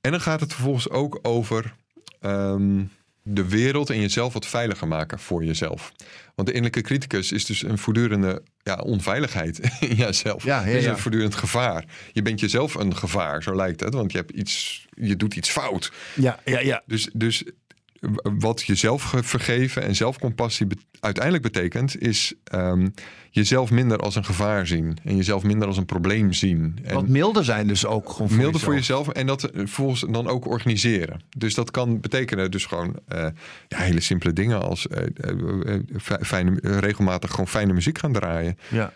En 0.00 0.10
dan 0.10 0.20
gaat 0.20 0.40
het 0.40 0.52
vervolgens 0.52 0.90
ook 0.90 1.18
over 1.22 1.74
ehm, 2.20 2.82
de 3.30 3.48
wereld 3.48 3.90
en 3.90 4.00
jezelf 4.00 4.32
wat 4.32 4.46
veiliger 4.46 4.88
maken 4.88 5.18
voor 5.18 5.44
jezelf. 5.44 5.92
Want 6.34 6.48
de 6.48 6.54
innerlijke 6.54 6.88
criticus 6.88 7.32
is 7.32 7.44
dus 7.44 7.62
een 7.62 7.78
voortdurende 7.78 8.42
ja, 8.62 8.74
onveiligheid 8.74 9.58
in 9.80 9.94
jezelf. 9.94 10.44
Ja, 10.44 10.60
ja, 10.60 10.66
Het 10.66 10.74
is 10.74 10.86
een 10.86 10.98
voortdurend 10.98 11.34
gevaar. 11.34 11.84
Je 12.12 12.22
bent 12.22 12.40
jezelf 12.40 12.74
een 12.74 12.96
gevaar, 12.96 13.42
zo 13.42 13.54
lijkt 13.54 13.80
het. 13.80 13.94
Want 13.94 14.12
je, 14.12 14.18
hebt 14.18 14.30
iets, 14.30 14.86
je 14.94 15.16
doet 15.16 15.36
iets 15.36 15.50
fout. 15.50 15.92
Ja, 16.14 16.40
ja, 16.44 16.60
ja. 16.60 16.82
Dus, 16.86 17.08
dus 17.12 17.44
wat 18.38 18.62
jezelf 18.62 19.02
ge- 19.02 19.22
vergeven 19.22 19.82
en 19.82 19.96
zelfcompassie 19.96 20.66
bet- 20.66 20.84
uiteindelijk 21.00 21.44
betekent, 21.44 22.00
is 22.00 22.34
ehm, 22.44 22.88
jezelf 23.30 23.70
minder 23.70 23.98
als 23.98 24.14
een 24.14 24.24
gevaar 24.24 24.66
zien. 24.66 24.96
En 25.04 25.16
jezelf 25.16 25.42
minder 25.42 25.68
als 25.68 25.76
een 25.76 25.84
probleem 25.86 26.32
zien. 26.32 26.78
En 26.82 26.94
Wat 26.94 27.08
milder 27.08 27.44
zijn 27.44 27.66
dus 27.66 27.86
ook 27.86 28.10
gewoon 28.10 28.28
voor 28.28 28.38
milder 28.38 28.60
voor 28.60 28.74
jezelf. 28.74 29.06
jezelf 29.06 29.16
en 29.20 29.26
dat 29.26 29.44
eh, 29.44 29.50
vervolgens 29.58 30.04
dan 30.10 30.26
ook 30.28 30.46
organiseren. 30.46 31.20
Dus 31.36 31.54
dat 31.54 31.70
kan 31.70 32.00
betekenen 32.00 32.50
dus 32.50 32.66
gewoon 32.66 32.96
eh, 33.08 33.26
ja, 33.68 33.78
hele 33.78 34.00
simpele 34.00 34.32
dingen 34.32 34.62
als 34.62 34.86
eh, 34.88 35.04
fi- 36.00 36.24
fijne, 36.24 36.58
regelmatig 36.62 37.30
gewoon 37.30 37.48
fijne 37.48 37.72
muziek 37.72 37.98
gaan 37.98 38.12
draaien. 38.12 38.58
Ja. 38.70 38.92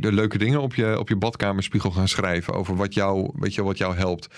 De 0.00 0.12
leuke 0.12 0.38
dingen 0.38 0.60
op 0.60 0.74
je, 0.74 0.98
op 0.98 1.08
je 1.08 1.16
badkamerspiegel 1.16 1.90
gaan 1.90 2.08
schrijven 2.08 2.54
over 2.54 2.76
wat 2.76 2.94
jou, 2.94 3.30
weet 3.34 3.54
je, 3.54 3.62
wat 3.62 3.78
jou 3.78 3.96
helpt. 3.96 4.28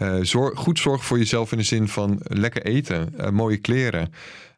Eh, 0.00 0.16
zorg, 0.20 0.58
goed 0.58 0.78
zorgen 0.78 1.06
voor 1.06 1.18
jezelf 1.18 1.52
in 1.52 1.58
de 1.58 1.64
zin 1.64 1.88
van 1.88 2.20
lekker 2.22 2.62
eten, 2.62 3.18
eh, 3.18 3.30
mooie 3.30 3.56
kleren. 3.56 4.12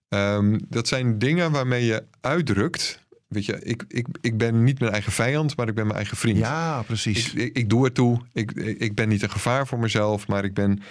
Ehm, 0.08 0.58
dat 0.68 0.88
zijn 0.88 1.18
dingen 1.18 1.50
waarmee 1.50 1.84
je 1.84 2.04
uitdrukt. 2.20 3.00
Weet 3.28 3.44
je, 3.44 3.58
ik, 3.62 3.84
ik, 3.88 4.06
ik 4.20 4.38
ben 4.38 4.64
niet 4.64 4.78
mijn 4.78 4.92
eigen 4.92 5.12
vijand, 5.12 5.56
maar 5.56 5.68
ik 5.68 5.74
ben 5.74 5.84
mijn 5.84 5.96
eigen 5.96 6.16
vriend. 6.16 6.38
ja, 6.38 6.82
precies. 6.82 7.32
Ik, 7.32 7.42
ik, 7.42 7.56
ik 7.56 7.68
doe 7.68 7.84
het 7.84 7.94
toe. 7.94 8.20
Ik 8.32 8.52
ik 8.78 8.94
ben 8.94 9.08
niet 9.08 9.22
een 9.22 9.30
gevaar 9.30 9.66
voor 9.66 9.78
mezelf, 9.78 10.28
maar 10.28 10.44
ik 10.44 10.54
ben, 10.54 10.82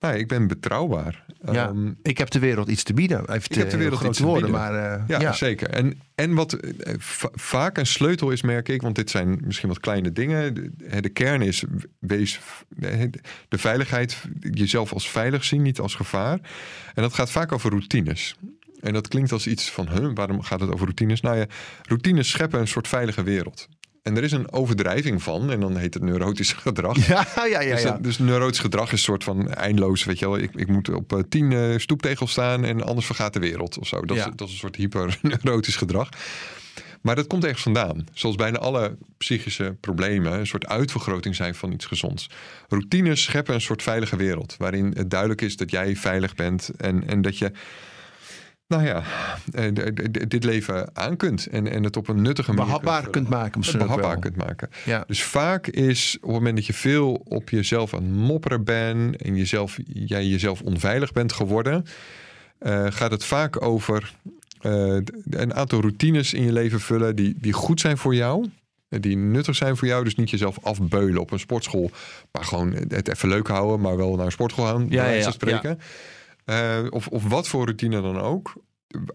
nou, 0.00 0.16
ik 0.16 0.28
ben 0.28 0.46
betrouwbaar. 0.46 1.24
ja. 1.52 1.68
Ehm, 1.68 1.92
ik 2.02 2.18
heb 2.18 2.30
de 2.30 2.38
wereld 2.38 2.68
iets 2.68 2.82
te 2.82 2.92
bieden. 2.94 3.20
Even 3.20 3.34
Ik 3.50 3.54
heb 3.54 3.70
de 3.70 3.76
wereld 3.76 4.02
iets 4.02 4.18
te 4.18 4.24
woorden, 4.24 4.50
bieden. 4.50 4.60
maar 4.60 4.98
eh, 4.98 5.02
ja, 5.08 5.20
ja. 5.20 5.32
zeker. 5.32 5.70
En, 5.70 6.00
en 6.14 6.34
wat 6.34 6.52
eh, 6.52 6.94
va- 6.98 7.30
vaak 7.34 7.78
een 7.78 7.86
sleutel 7.86 8.30
is, 8.30 8.42
merk 8.42 8.68
ik, 8.68 8.82
want 8.82 8.94
dit 8.96 9.10
zijn 9.10 9.40
misschien 9.44 9.68
wat 9.68 9.80
kleine 9.80 10.12
dingen. 10.12 10.54
De, 10.54 11.00
de 11.00 11.08
kern 11.08 11.42
is, 11.42 11.64
wees 11.98 12.40
de, 12.68 13.10
de 13.48 13.58
veiligheid, 13.58 14.22
jezelf 14.40 14.92
als 14.92 15.10
veilig 15.10 15.44
zien, 15.44 15.62
niet 15.62 15.78
als 15.78 15.94
gevaar. 15.94 16.38
En 16.94 17.02
dat 17.02 17.14
gaat 17.14 17.30
vaak 17.30 17.52
over 17.52 17.70
routines. 17.70 18.36
En 18.80 18.92
dat 18.92 19.08
klinkt 19.08 19.32
als 19.32 19.46
iets 19.46 19.70
van, 19.70 19.88
huh, 19.88 20.10
waarom 20.14 20.42
gaat 20.42 20.60
het 20.60 20.70
over 20.70 20.84
routines? 20.84 21.20
Nou 21.20 21.36
ja, 21.36 21.46
routines 21.82 22.30
scheppen 22.30 22.60
een 22.60 22.68
soort 22.68 22.88
veilige 22.88 23.22
wereld. 23.22 23.68
En 24.08 24.16
er 24.16 24.22
is 24.22 24.32
een 24.32 24.52
overdrijving 24.52 25.22
van, 25.22 25.50
en 25.50 25.60
dan 25.60 25.76
heet 25.76 25.94
het 25.94 26.02
neurotisch 26.02 26.52
gedrag. 26.52 26.96
Ja, 27.06 27.26
ja, 27.50 27.60
ja. 27.60 27.74
Dus, 27.74 27.82
ja. 27.82 27.90
dat- 27.90 28.02
dus 28.02 28.18
neurotisch 28.18 28.58
gedrag 28.58 28.86
is 28.86 28.92
een 28.92 28.98
soort 28.98 29.24
van 29.24 29.50
eindeloos, 29.50 30.04
weet 30.04 30.18
je 30.18 30.28
wel. 30.28 30.38
Ik, 30.38 30.50
ik 30.54 30.68
moet 30.68 30.88
op 30.88 31.12
eh, 31.12 31.18
tien 31.28 31.52
eh, 31.52 31.78
stoeptegels 31.78 32.30
staan 32.30 32.64
en 32.64 32.82
anders 32.82 33.06
vergaat 33.06 33.32
de 33.32 33.38
wereld 33.40 33.78
of 33.78 33.86
zo. 33.86 34.00
Dat, 34.04 34.16
Ja. 34.16 34.26
is, 34.26 34.32
dat 34.36 34.46
is 34.46 34.52
een 34.52 34.58
soort 34.60 34.76
hyper-neurotisch 34.76 35.76
gedrag. 35.84 36.08
Maar 37.02 37.14
dat 37.16 37.26
komt 37.26 37.44
ergens 37.44 37.62
vandaan. 37.62 38.06
Zoals 38.12 38.36
bijna 38.36 38.58
alle 38.58 38.96
psychische 39.18 39.76
problemen 39.80 40.32
een 40.32 40.46
soort 40.46 40.66
uitvergroting 40.66 41.34
zijn 41.36 41.54
van 41.54 41.72
iets 41.72 41.86
gezonds. 41.86 42.30
Routines 42.68 43.22
scheppen 43.22 43.54
een 43.54 43.60
soort 43.60 43.82
veilige 43.82 44.16
wereld. 44.16 44.54
Waarin 44.58 44.92
het 44.96 45.10
duidelijk 45.10 45.40
is 45.40 45.56
dat 45.56 45.70
jij 45.70 45.96
veilig 45.96 46.34
bent. 46.34 46.70
En, 46.76 47.06
en 47.08 47.22
dat 47.22 47.38
je, 47.38 47.52
nou 48.68 48.84
ja, 48.84 49.02
eh, 49.52 49.68
dit 50.28 50.44
leven 50.44 50.90
aan 50.92 51.16
kunt. 51.16 51.46
En, 51.46 51.70
en 51.70 51.84
het 51.84 51.96
op 51.96 52.08
een 52.08 52.22
nuttige 52.22 52.52
manier 52.52 52.66
behapbaar 52.66 53.00
kunt, 53.00 53.12
kunt 53.12 53.28
maken 53.28 53.58
misschien 53.58 53.78
behapbaar 53.78 54.10
wel. 54.10 54.18
kunt 54.18 54.36
maken. 54.36 54.68
Ja. 54.84 55.04
Dus 55.06 55.22
vaak 55.22 55.66
is 55.66 56.16
op 56.16 56.22
het 56.22 56.32
moment 56.32 56.56
dat 56.56 56.66
je 56.66 56.72
veel 56.72 57.22
op 57.24 57.48
jezelf 57.48 57.94
aan 57.94 58.02
het 58.02 58.12
mopperen 58.12 58.64
bent 58.64 59.16
en 59.16 59.36
jezelf, 59.36 59.78
jij 59.84 60.26
jezelf 60.26 60.60
onveilig 60.60 61.12
bent 61.12 61.32
geworden, 61.32 61.84
eh, 62.58 62.86
gaat 62.88 63.10
het 63.10 63.24
vaak 63.24 63.62
over 63.62 64.14
eh, 64.60 64.96
een 65.30 65.54
aantal 65.54 65.80
routines 65.80 66.34
in 66.34 66.44
je 66.44 66.52
leven 66.52 66.80
vullen 66.80 67.16
die, 67.16 67.34
die 67.36 67.52
goed 67.52 67.80
zijn 67.80 67.98
voor 67.98 68.14
jou. 68.14 68.48
Die 68.88 69.16
nuttig 69.16 69.56
zijn 69.56 69.76
voor 69.76 69.88
jou. 69.88 70.04
Dus 70.04 70.14
niet 70.14 70.30
jezelf 70.30 70.58
afbeulen 70.62 71.20
op 71.20 71.30
een 71.30 71.38
sportschool. 71.38 71.90
Maar 72.32 72.44
gewoon 72.44 72.72
het 72.88 73.08
even 73.08 73.28
leuk 73.28 73.48
houden. 73.48 73.80
Maar 73.80 73.96
wel 73.96 74.16
naar 74.16 74.24
een 74.24 74.32
sportschool 74.32 74.66
gaan. 74.66 74.86
Ja, 74.88 75.02
wijze 75.02 75.26
ja, 75.26 75.30
spreken. 75.30 75.78
Eh, 76.48 76.78
of, 76.90 77.06
of 77.08 77.24
wat 77.28 77.48
voor 77.48 77.64
routine 77.64 78.00
dan 78.02 78.18
ook. 78.20 78.52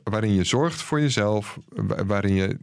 Waarin 0.03 0.33
je 0.33 0.43
zorgt 0.43 0.81
voor 0.81 0.99
jezelf. 1.01 1.57
wa- 1.69 2.05
Waarin 2.05 2.33
je 2.33 2.57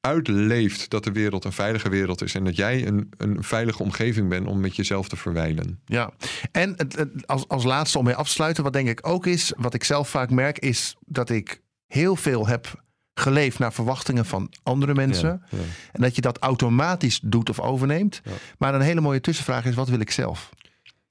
uitleeft 0.00 0.90
dat 0.90 1.04
de 1.04 1.12
wereld 1.12 1.44
een 1.44 1.52
veilige 1.52 1.88
wereld 1.88 2.22
is. 2.22 2.34
En 2.34 2.44
dat 2.44 2.56
jij 2.56 2.86
een, 2.86 3.10
een 3.16 3.42
veilige 3.44 3.82
omgeving 3.82 4.28
bent 4.28 4.46
om 4.46 4.60
met 4.60 4.76
jezelf 4.76 5.08
te 5.08 5.16
verwijlen. 5.16 5.80
Ja, 5.84 6.10
en 6.52 6.72
het, 6.76 6.96
het- 6.96 7.26
als, 7.26 7.48
als 7.48 7.64
laatste 7.64 7.98
om 7.98 8.04
mee 8.04 8.14
af 8.14 8.26
te 8.26 8.32
sluiten, 8.32 8.62
wat 8.64 8.72
denk 8.72 8.88
ik 8.88 9.06
ook 9.06 9.26
is, 9.26 9.52
wat 9.56 9.74
ik 9.74 9.84
zelf 9.84 10.08
vaak 10.08 10.30
merk, 10.30 10.58
is 10.58 10.96
dat 11.00 11.30
ik 11.30 11.60
heel 11.86 12.16
veel 12.16 12.46
heb 12.46 12.84
geleefd 13.14 13.58
naar 13.58 13.72
verwachtingen 13.72 14.24
van 14.26 14.52
andere 14.62 14.94
mensen. 14.94 15.42
Ja, 15.50 15.58
ja. 15.58 15.64
En 15.92 16.00
dat 16.02 16.14
je 16.14 16.20
dat 16.20 16.38
automatisch 16.38 17.20
doet 17.22 17.48
of 17.48 17.60
overneemt. 17.60 18.20
Ja. 18.24 18.30
Maar 18.58 18.74
een 18.74 18.80
hele 18.80 19.00
mooie 19.00 19.20
tussenvraag 19.20 19.64
is, 19.64 19.74
wat 19.74 19.88
wil 19.88 20.00
ik 20.00 20.10
zelf? 20.10 20.50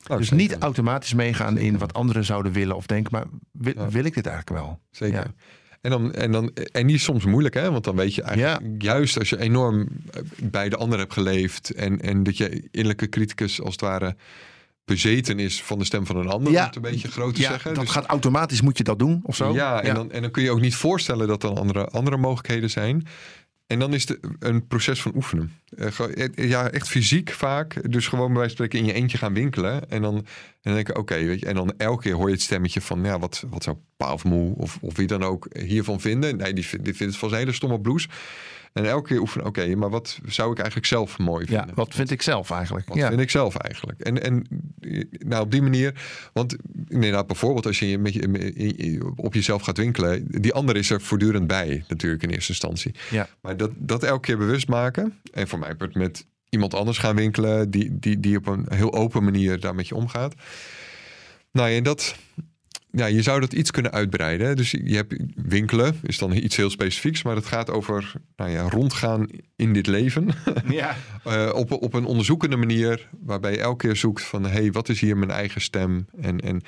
Oh, 0.07 0.17
dus 0.17 0.31
niet 0.31 0.57
automatisch 0.57 1.13
meegaan 1.13 1.57
in 1.57 1.77
wat 1.77 1.93
anderen 1.93 2.25
zouden 2.25 2.51
willen 2.51 2.75
of 2.75 2.85
denken, 2.85 3.11
maar 3.11 3.25
wil, 3.51 3.73
Ja. 3.75 3.89
wil 3.89 4.03
ik 4.05 4.13
dit 4.13 4.25
eigenlijk 4.27 4.59
wel? 4.61 4.79
Zeker. 4.91 5.17
Ja. 5.19 5.33
En, 5.81 5.91
dan, 5.91 6.13
en, 6.13 6.31
dan, 6.31 6.51
en 6.71 6.87
die 6.87 6.95
is 6.95 7.03
soms 7.03 7.25
moeilijk, 7.25 7.53
hè? 7.55 7.71
Want 7.71 7.83
dan 7.83 7.95
weet 7.95 8.15
je 8.15 8.21
eigenlijk, 8.21 8.81
juist 8.81 9.19
als 9.19 9.29
je 9.29 9.39
enorm 9.39 9.87
eh, 10.11 10.21
bij 10.43 10.69
de 10.69 10.77
ander 10.77 10.99
hebt 10.99 11.13
geleefd. 11.13 11.69
En, 11.69 12.01
en 12.01 12.23
dat 12.23 12.37
je 12.37 12.67
innerlijke 12.71 13.09
criticus 13.09 13.61
als 13.61 13.71
het 13.71 13.81
ware 13.81 14.15
bezeten 14.85 15.39
is 15.39 15.63
van 15.63 15.79
de 15.79 15.85
stem 15.85 16.05
van 16.05 16.17
een 16.17 16.27
ander. 16.27 16.51
Ja. 16.51 16.59
Om 16.59 16.65
het 16.65 16.75
een 16.75 16.81
beetje 16.81 17.11
groot 17.11 17.35
te 17.35 17.41
Ja, 17.41 17.49
zeggen. 17.49 17.73
dat 17.73 17.83
Dus- 17.83 17.91
gaat 17.93 18.05
automatisch, 18.05 18.61
moet 18.61 18.77
je 18.77 18.83
dat 18.83 18.99
doen 18.99 19.19
of 19.23 19.35
zo? 19.35 19.53
Ja, 19.53 19.81
en, 19.81 19.95
Dan, 19.95 20.11
en 20.11 20.21
dan 20.21 20.31
kun 20.31 20.43
je 20.43 20.51
ook 20.51 20.61
niet 20.61 20.75
voorstellen 20.75 21.27
dat 21.27 21.43
er 21.43 21.49
andere, 21.49 21.85
andere 21.87 22.17
mogelijkheden 22.17 22.69
zijn. 22.69 23.07
En 23.67 23.79
dan 23.79 23.93
is 23.93 24.07
het 24.07 24.19
een 24.39 24.67
proces 24.67 25.01
van 25.01 25.11
oefenen. 25.15 25.51
Eh, 25.77 25.91
gewoon- 25.91 26.13
eh, 26.13 26.49
ja, 26.49 26.69
echt 26.69 26.87
fysiek 26.87 27.29
vaak. 27.31 27.91
Dus 27.91 28.07
gewoon 28.07 28.27
bij 28.27 28.37
wijze 28.37 28.55
van 28.55 28.65
spreken 28.65 28.79
in 28.87 28.93
je 28.93 29.01
eentje 29.01 29.17
gaan 29.17 29.33
winkelen. 29.33 29.89
En 29.89 30.01
dan, 30.01 30.15
en 30.15 30.23
dan 30.61 30.73
denk 30.73 30.89
ik, 30.89 30.97
oké. 30.97 31.15
En 31.39 31.55
dan 31.55 31.73
elke 31.77 32.01
keer 32.01 32.13
hoor 32.13 32.27
je 32.27 32.33
het 32.33 32.41
stemmetje 32.41 32.81
van, 32.81 33.03
ja, 33.03 33.19
wat, 33.19 33.43
wat 33.49 33.63
zou 33.63 33.77
pa 33.97 34.13
of 34.13 34.23
moe 34.23 34.55
of, 34.55 34.77
of 34.81 34.95
wie 34.95 35.07
dan 35.07 35.23
ook 35.23 35.47
hiervan 35.59 35.99
vinden. 36.01 36.37
Nee, 36.37 36.53
die, 36.53 36.65
die 36.81 36.95
vindt 36.95 36.99
het 36.99 37.17
van 37.17 37.29
zijn 37.29 37.41
hele 37.41 37.53
stomme 37.53 37.79
bloes. 37.81 38.07
En 38.75 38.85
elke 38.85 39.07
keer 39.07 39.19
oefenen, 39.19 39.45
oké, 39.45 39.75
maar 39.75 39.89
wat 39.89 40.19
zou 40.25 40.51
ik 40.51 40.57
eigenlijk 40.57 40.87
zelf 40.87 41.17
mooi 41.17 41.45
Ja, 41.49 41.57
vinden? 41.57 41.75
wat 41.75 41.93
vind 41.93 42.11
ik 42.11 42.21
zelf 42.21 42.51
eigenlijk? 42.51 42.87
Wat 42.87 42.97
ja. 42.97 43.07
vind 43.07 43.19
ik 43.19 43.29
zelf 43.29 43.55
eigenlijk? 43.55 43.99
En, 43.99 44.23
en 44.23 44.47
nou, 45.09 45.43
op 45.43 45.51
die 45.51 45.61
manier, 45.61 46.03
want 46.33 46.55
inderdaad, 46.87 47.27
bijvoorbeeld 47.27 47.65
als 47.65 47.79
je 47.79 47.97
met 47.97 48.13
je, 48.13 49.13
op 49.15 49.33
jezelf 49.33 49.61
gaat 49.61 49.77
winkelen, 49.77 50.25
die 50.27 50.53
ander 50.53 50.75
is 50.75 50.89
er 50.89 51.01
voortdurend 51.01 51.47
bij, 51.47 51.83
natuurlijk 51.87 52.23
in 52.23 52.29
eerste 52.29 52.51
instantie. 52.51 52.95
Ja. 53.11 53.27
Maar 53.41 53.57
dat, 53.57 53.71
dat 53.75 54.03
elke 54.03 54.21
keer 54.21 54.37
bewust 54.37 54.67
maken, 54.67 55.19
en 55.33 55.47
voor 55.47 55.59
mij 55.59 55.75
met 55.91 56.25
iemand 56.49 56.73
anders 56.73 56.97
gaan 56.97 57.15
winkelen 57.15 57.71
die, 57.71 57.99
die, 57.99 58.19
die 58.19 58.37
op 58.37 58.47
een 58.47 58.65
heel 58.69 58.93
open 58.93 59.23
manier 59.23 59.59
daar 59.59 59.75
met 59.75 59.87
je 59.87 59.95
omgaat. 59.95 60.33
Nou 61.51 61.69
ja, 61.69 61.81
dat, 61.81 62.15
ja, 62.95 63.05
je 63.05 63.21
zou 63.21 63.39
dat 63.39 63.53
iets 63.53 63.71
kunnen 63.71 63.91
uitbreiden. 63.91 64.55
Dus 64.55 64.71
je 64.71 64.95
hebt 64.95 65.15
winkelen, 65.35 65.99
is 66.03 66.17
dan 66.17 66.31
iets 66.31 66.55
heel 66.55 66.69
specifieks, 66.69 67.23
maar 67.23 67.35
het 67.35 67.45
gaat 67.45 67.69
over 67.69 68.13
nou 68.35 68.51
ja, 68.51 68.69
rondgaan 68.69 69.27
in 69.55 69.73
dit 69.73 69.87
leven. 69.87 70.27
Ja. 70.69 70.95
Eh, 71.23 71.51
op, 71.53 71.71
op 71.71 71.93
een 71.93 72.05
onderzoekende 72.05 72.55
manier, 72.55 73.09
waarbij 73.19 73.51
je 73.51 73.59
elke 73.59 73.87
keer 73.87 73.95
zoekt 73.95 74.23
van 74.23 74.43
hé, 74.43 74.49
hey, 74.49 74.71
wat 74.71 74.89
is 74.89 74.99
hier 74.99 75.17
mijn 75.17 75.31
eigen 75.31 75.61
stem? 75.61 76.05
En, 76.21 76.39
en 76.39 76.61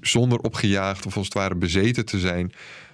zonder 0.00 0.38
opgejaagd 0.38 1.06
of 1.06 1.16
als 1.16 1.24
het 1.24 1.34
ware 1.34 1.54
bezeten 1.54 2.04
te 2.04 2.18
zijn 2.18 2.52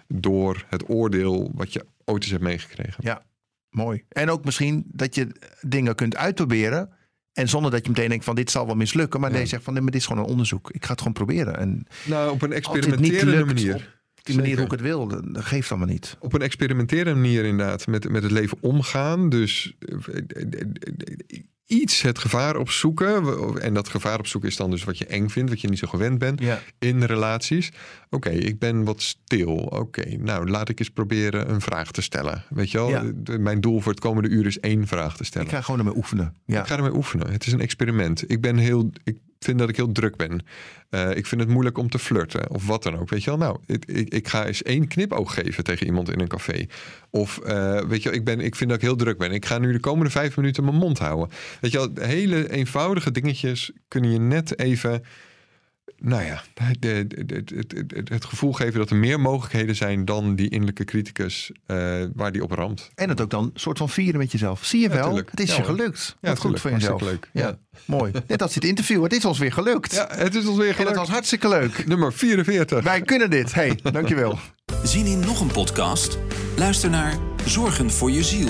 door 0.09 0.65
het 0.69 0.89
oordeel 0.89 1.51
wat 1.55 1.73
je 1.73 1.87
ooit 2.05 2.23
eens 2.23 2.31
hebt 2.31 2.43
meegekregen. 2.43 2.95
Ja, 2.99 3.23
mooi. 3.71 4.05
En 4.09 4.31
ook 4.31 4.45
misschien 4.45 4.85
dat 4.87 5.15
je 5.15 5.29
dingen 5.61 5.95
kunt 5.95 6.17
uitproberen. 6.17 6.91
En 7.39 7.49
zonder 7.49 7.71
dat 7.71 7.83
je 7.85 7.89
meteen 7.91 8.09
denkt 8.09 8.25
van 8.25 8.35
dit 8.35 8.51
zal 8.51 8.67
wel 8.67 8.75
mislukken. 8.75 9.21
Maar 9.21 9.29
Ja. 9.29 9.35
nee, 9.35 9.45
je 9.45 9.51
zegt 9.51 9.63
van 9.65 9.73
nee, 9.73 9.83
maar 9.83 9.93
dit 9.93 10.01
is 10.01 10.07
gewoon 10.07 10.23
een 10.25 10.31
onderzoek. 10.31 10.71
Ik 10.71 10.85
ga 10.85 10.91
het 10.91 10.99
gewoon 10.99 11.13
proberen. 11.13 11.59
En 11.59 11.87
Nou, 12.05 12.31
op 12.31 12.43
een 12.43 12.53
experimenterende 12.53 13.31
lukt 13.37 13.47
manier. 13.47 13.75
op 13.75 14.25
die 14.25 14.35
manier 14.37 14.51
Zeker. 14.57 14.57
hoe 14.57 14.65
ik 14.65 14.71
het 14.71 14.81
wil, 14.81 15.33
dat 15.33 15.45
geeft 15.45 15.71
allemaal 15.71 15.89
niet. 15.89 16.17
Op 16.21 16.33
een 16.33 16.43
experimenterende 16.43 17.21
manier 17.21 17.45
inderdaad 17.45 17.87
met, 17.87 18.09
met 18.11 18.23
het 18.23 18.33
leven 18.33 18.59
omgaan. 18.61 19.29
Dus 19.29 19.77
eh, 19.79 19.95
iets 21.69 22.03
het 22.03 22.19
gevaar 22.19 22.57
opzoeken. 22.57 23.23
En 23.63 23.75
dat 23.75 23.89
gevaar 23.89 24.19
opzoeken 24.19 24.51
is 24.51 24.57
dan 24.57 24.71
dus 24.71 24.85
wat 24.85 24.99
je 24.99 25.07
eng 25.07 25.29
vindt, 25.29 25.51
wat 25.51 25.61
je 25.61 25.69
niet 25.69 25.79
zo 25.79 25.87
gewend 25.87 26.19
bent 26.19 26.41
Ja. 26.41 26.61
in 26.79 27.03
relaties. 27.03 27.71
Oké, 28.11 28.31
ik 28.31 28.59
ben 28.59 28.85
wat 28.85 29.03
stil. 29.03 29.55
Oké, 29.57 30.17
nou 30.17 30.51
laat 30.51 30.69
ik 30.69 30.79
eens 30.79 30.91
proberen 30.91 31.51
een 31.51 31.61
vraag 31.61 31.91
te 31.93 32.03
stellen. 32.03 32.45
Weet 32.49 32.71
je 32.71 32.79
wel, 32.79 32.89
Ja. 32.89 33.13
Mijn 33.39 33.61
doel 33.61 33.81
voor 33.81 33.93
het 33.93 34.01
komende 34.01 34.29
uur 34.29 34.47
is 34.47 34.61
één 34.61 34.87
vraag 34.87 35.17
te 35.17 35.25
stellen. 35.25 35.47
Ik 35.47 35.53
ga 35.55 35.61
gewoon 35.61 35.81
ermee 35.81 35.97
oefenen. 35.97 36.35
Ja. 36.45 36.61
Ik 36.61 36.67
ga 36.67 36.77
ermee 36.77 36.95
oefenen. 36.95 37.31
Het 37.33 37.47
is 37.47 37.53
een 37.53 37.61
experiment. 37.61 38.31
Ik 38.31 38.41
ben 38.41 38.57
heel. 38.57 38.91
Ik 39.05 39.17
vind 39.47 39.59
dat 39.59 39.69
ik 39.69 39.77
heel 39.77 39.93
druk 39.93 40.17
ben. 40.17 40.41
Eh, 40.91 41.17
ik 41.17 41.27
vind 41.27 41.41
het 41.41 41.51
moeilijk 41.51 41.79
om 41.79 41.89
te 41.91 41.99
flirten 41.99 42.51
of 42.51 42.67
wat 42.67 42.83
dan 42.83 42.99
ook. 42.99 43.09
Weet 43.11 43.25
je 43.25 43.31
wel? 43.31 43.39
Nou, 43.39 43.59
ik, 43.67 43.85
ik, 43.85 44.09
ik 44.15 44.29
ga 44.29 44.47
eens 44.47 44.63
één 44.63 44.89
knipoog 44.89 45.35
geven 45.35 45.65
tegen 45.65 45.87
iemand 45.87 46.11
in 46.11 46.21
een 46.21 46.29
café. 46.29 46.67
Of 47.11 47.39
eh, 47.39 47.81
weet 47.81 48.03
je, 48.03 48.09
wel, 48.09 48.19
ik, 48.19 48.25
ben, 48.25 48.41
ik 48.41 48.57
vind 48.57 48.71
dat 48.71 48.79
ik 48.79 48.85
heel 48.85 48.97
druk 48.97 49.19
ben. 49.19 49.33
Ik 49.33 49.47
ga 49.47 49.59
nu 49.59 49.73
de 49.73 49.81
komende 49.81 50.11
vijf 50.11 50.37
minuten 50.37 50.65
mijn 50.65 50.77
mond 50.77 50.99
houden. 50.99 51.29
Weet 51.61 51.73
je 51.73 51.79
wel, 51.79 52.07
hele 52.07 52.51
eenvoudige 52.51 53.11
dingetjes 53.11 53.71
kunnen 53.89 54.11
je 54.11 54.19
net 54.19 54.59
even. 54.59 55.03
Nou 56.01 56.23
ja, 56.25 56.43
het 58.05 58.25
gevoel 58.25 58.53
geven 58.53 58.79
dat 58.79 58.91
er 58.91 58.97
meer 58.97 59.21
mogelijkheden 59.21 59.77
zijn 59.77 60.05
dan 60.05 60.35
die 60.35 60.49
innerlijke 60.49 60.85
criticus 60.85 61.51
eh, 61.67 62.03
waar 62.15 62.33
die 62.33 62.43
op 62.43 62.51
ramt. 62.51 62.91
En 62.95 63.09
het 63.09 63.21
ook 63.21 63.31
dan 63.31 63.45
een 63.45 63.51
soort 63.55 63.79
van 63.79 63.89
vieren 63.89 64.19
met 64.21 64.33
jezelf. 64.33 64.65
Zie 64.65 64.81
je 64.81 64.89
Ja, 64.89 64.95
wel, 64.95 65.05
tuurlijk. 65.07 65.31
het 65.31 65.41
is 65.41 65.51
Ja, 65.51 65.57
je 65.57 65.65
gelukt. 65.65 66.17
Ja, 66.21 66.29
Wat 66.29 66.39
goed 66.39 66.61
voor 66.61 66.71
jezelf. 66.71 67.01
Leuk. 67.03 67.31
Ja. 67.33 67.59
Mooi. 67.85 68.13
Net 68.27 68.43
als 68.43 68.53
dit 68.55 68.65
interview. 68.65 69.03
Het 69.03 69.13
is 69.13 69.25
ons 69.25 69.39
weer 69.39 69.53
gelukt. 69.53 69.95
Ja, 69.95 70.09
het 70.11 70.35
is 70.35 70.47
ons 70.47 70.57
weer 70.59 70.67
en 70.69 70.73
dat 70.73 70.77
gelukt. 70.79 70.97
was 70.99 71.09
hartstikke 71.09 71.49
leuk. 71.49 71.87
Nummer 71.87 72.13
44. 72.13 72.83
Wij 72.85 73.01
kunnen 73.03 73.31
dit. 73.31 73.55
Hey, 73.55 73.79
dankjewel. 73.83 74.39
Zin 74.85 75.07
in 75.07 75.21
nog 75.21 75.41
een 75.41 75.53
podcast? 75.53 76.19
Luister 76.57 76.91
naar 76.91 77.19
Zorgen 77.47 77.91
voor 77.91 78.11
je 78.11 78.23
ziel. 78.25 78.49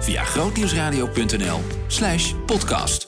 Via 0.00 0.24
grootnieuwsradio.nl 0.24 1.60
slash 1.86 2.34
podcast. 2.46 3.07